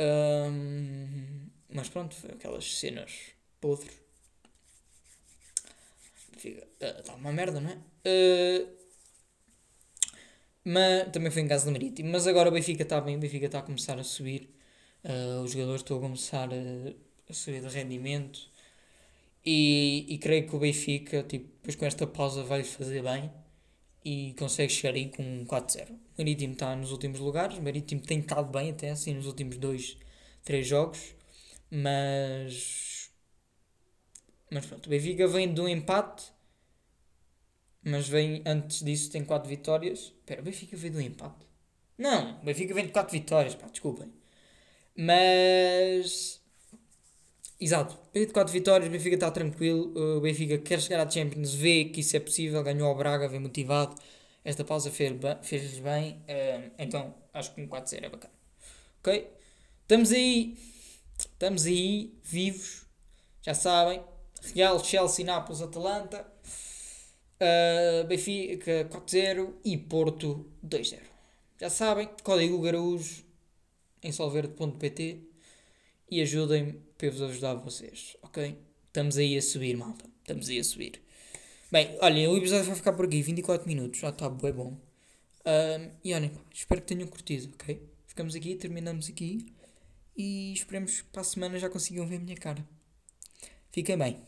Um, 0.00 1.48
mas 1.70 1.88
pronto, 1.88 2.14
foi 2.14 2.30
aquelas 2.30 2.78
cenas 2.78 3.12
podres. 3.60 4.00
Está 6.80 7.14
uh, 7.14 7.16
uma 7.16 7.32
merda, 7.32 7.60
não 7.60 7.70
é? 7.70 7.74
Uh, 7.74 8.68
mas 10.64 11.10
também 11.10 11.30
foi 11.30 11.42
em 11.42 11.48
casa 11.48 11.64
do 11.64 11.72
Marítimo. 11.72 12.10
Mas 12.10 12.26
agora 12.26 12.48
o 12.48 12.52
Benfica 12.52 12.82
está 12.82 13.00
bem, 13.00 13.16
o 13.16 13.18
Benfica 13.18 13.46
está 13.46 13.58
a 13.58 13.62
começar 13.62 13.98
a 13.98 14.04
subir. 14.04 14.54
Uh, 15.04 15.42
os 15.42 15.52
jogadores 15.52 15.82
estão 15.82 15.98
a 15.98 16.00
começar 16.00 16.48
a, 16.52 17.30
a 17.30 17.32
subir 17.32 17.60
de 17.60 17.68
rendimento. 17.68 18.40
E, 19.44 20.06
e 20.08 20.18
creio 20.18 20.48
que 20.48 20.54
o 20.54 20.58
Benfica, 20.58 21.22
tipo, 21.22 21.46
depois 21.56 21.74
com 21.76 21.86
esta 21.86 22.06
pausa, 22.06 22.44
vai 22.44 22.62
fazer 22.62 23.02
bem 23.02 23.30
e 24.04 24.34
consegue 24.38 24.72
chegar 24.72 24.94
aí 24.94 25.10
com 25.10 25.22
um 25.22 25.44
4-0. 25.44 25.90
O 25.90 25.98
Marítimo 26.18 26.52
está 26.54 26.74
nos 26.76 26.92
últimos 26.92 27.20
lugares, 27.20 27.58
Marítimo 27.58 28.00
tem 28.02 28.20
estado 28.20 28.50
bem 28.50 28.70
até 28.70 28.90
assim 28.90 29.14
nos 29.14 29.26
últimos 29.26 29.56
2, 29.58 29.96
3 30.44 30.66
jogos, 30.66 31.14
mas. 31.70 33.10
Mas 34.50 34.66
pronto, 34.66 34.86
o 34.86 34.90
Benfica 34.90 35.26
vem 35.28 35.52
de 35.52 35.60
um 35.60 35.68
empate 35.68 36.32
mas 37.82 38.08
vem 38.08 38.42
antes 38.44 38.82
disso, 38.84 39.10
tem 39.10 39.24
4 39.24 39.48
vitórias. 39.48 40.12
Espera, 40.18 40.40
o 40.40 40.44
Benfica 40.44 40.76
veio 40.76 40.92
do 40.92 41.00
empate? 41.00 41.46
Não, 41.96 42.38
o 42.40 42.44
Benfica 42.44 42.74
vem 42.74 42.86
de 42.86 42.92
4 42.92 43.12
vitórias, 43.12 43.54
pá, 43.54 43.66
desculpem. 43.66 44.12
Mas. 44.96 46.37
Exato, 47.60 47.98
veio 48.14 48.26
de 48.26 48.32
4 48.32 48.52
vitórias, 48.52 48.88
o 48.88 48.92
Benfica 48.92 49.16
está 49.16 49.30
tranquilo. 49.30 49.92
O 50.16 50.20
Benfica 50.20 50.58
quer 50.58 50.80
chegar 50.80 51.04
à 51.04 51.10
Champions, 51.10 51.54
vê 51.54 51.86
que 51.86 52.00
isso 52.00 52.16
é 52.16 52.20
possível, 52.20 52.62
ganhou 52.62 52.88
ao 52.88 52.94
Braga, 52.96 53.28
vem 53.28 53.40
motivado. 53.40 53.96
Esta 54.44 54.64
pausa 54.64 54.90
fez-lhes 54.90 55.80
bem, 55.80 56.12
uh, 56.12 56.70
então 56.78 57.14
acho 57.34 57.52
que 57.54 57.60
um 57.60 57.68
4-0 57.68 58.04
é 58.04 58.08
bacana. 58.08 58.32
Ok? 59.00 59.30
Estamos 59.82 60.12
aí, 60.12 60.56
estamos 61.18 61.66
aí, 61.66 62.14
vivos, 62.22 62.86
já 63.42 63.54
sabem. 63.54 64.02
Real, 64.54 64.82
Chelsea, 64.82 65.24
Nápoles, 65.24 65.60
Atalanta. 65.60 66.26
Uh, 67.40 68.06
Benfica 68.06 68.88
4-0 68.90 69.54
e 69.64 69.76
Porto 69.76 70.46
2-0. 70.64 70.98
Já 71.60 71.68
sabem, 71.68 72.08
código 72.22 72.60
Garujo 72.60 73.24
em 74.02 74.12
solverde.pt 74.12 75.20
e 76.10 76.20
ajudem-me 76.22 76.87
para 76.98 77.10
vos 77.10 77.22
ajudar 77.22 77.54
vocês, 77.54 78.16
ok? 78.22 78.58
Estamos 78.88 79.16
aí 79.16 79.38
a 79.38 79.42
subir, 79.42 79.76
malta. 79.76 80.04
Estamos 80.20 80.48
aí 80.48 80.58
a 80.58 80.64
subir. 80.64 81.00
Bem, 81.70 81.96
olhem, 82.00 82.26
o 82.26 82.36
episódio 82.36 82.64
vai 82.64 82.74
ficar 82.74 82.92
por 82.92 83.04
aqui, 83.06 83.22
24 83.22 83.68
minutos, 83.68 84.00
já 84.00 84.08
está 84.08 84.28
bem 84.28 84.52
bom. 84.52 84.72
Uh, 85.40 85.92
e 86.02 86.12
olhem, 86.12 86.32
espero 86.52 86.80
que 86.80 86.88
tenham 86.88 87.06
curtido, 87.06 87.54
ok? 87.54 87.80
Ficamos 88.04 88.34
aqui, 88.34 88.56
terminamos 88.56 89.08
aqui 89.08 89.54
e 90.16 90.52
esperemos 90.52 91.00
que 91.00 91.06
para 91.10 91.20
a 91.20 91.24
semana 91.24 91.56
já 91.58 91.70
consigam 91.70 92.04
ver 92.04 92.16
a 92.16 92.20
minha 92.20 92.36
cara. 92.36 92.66
Fiquem 93.70 93.96
bem. 93.96 94.27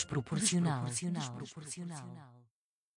Desproporcional. 0.00 0.84
desproporcional. 0.86 2.39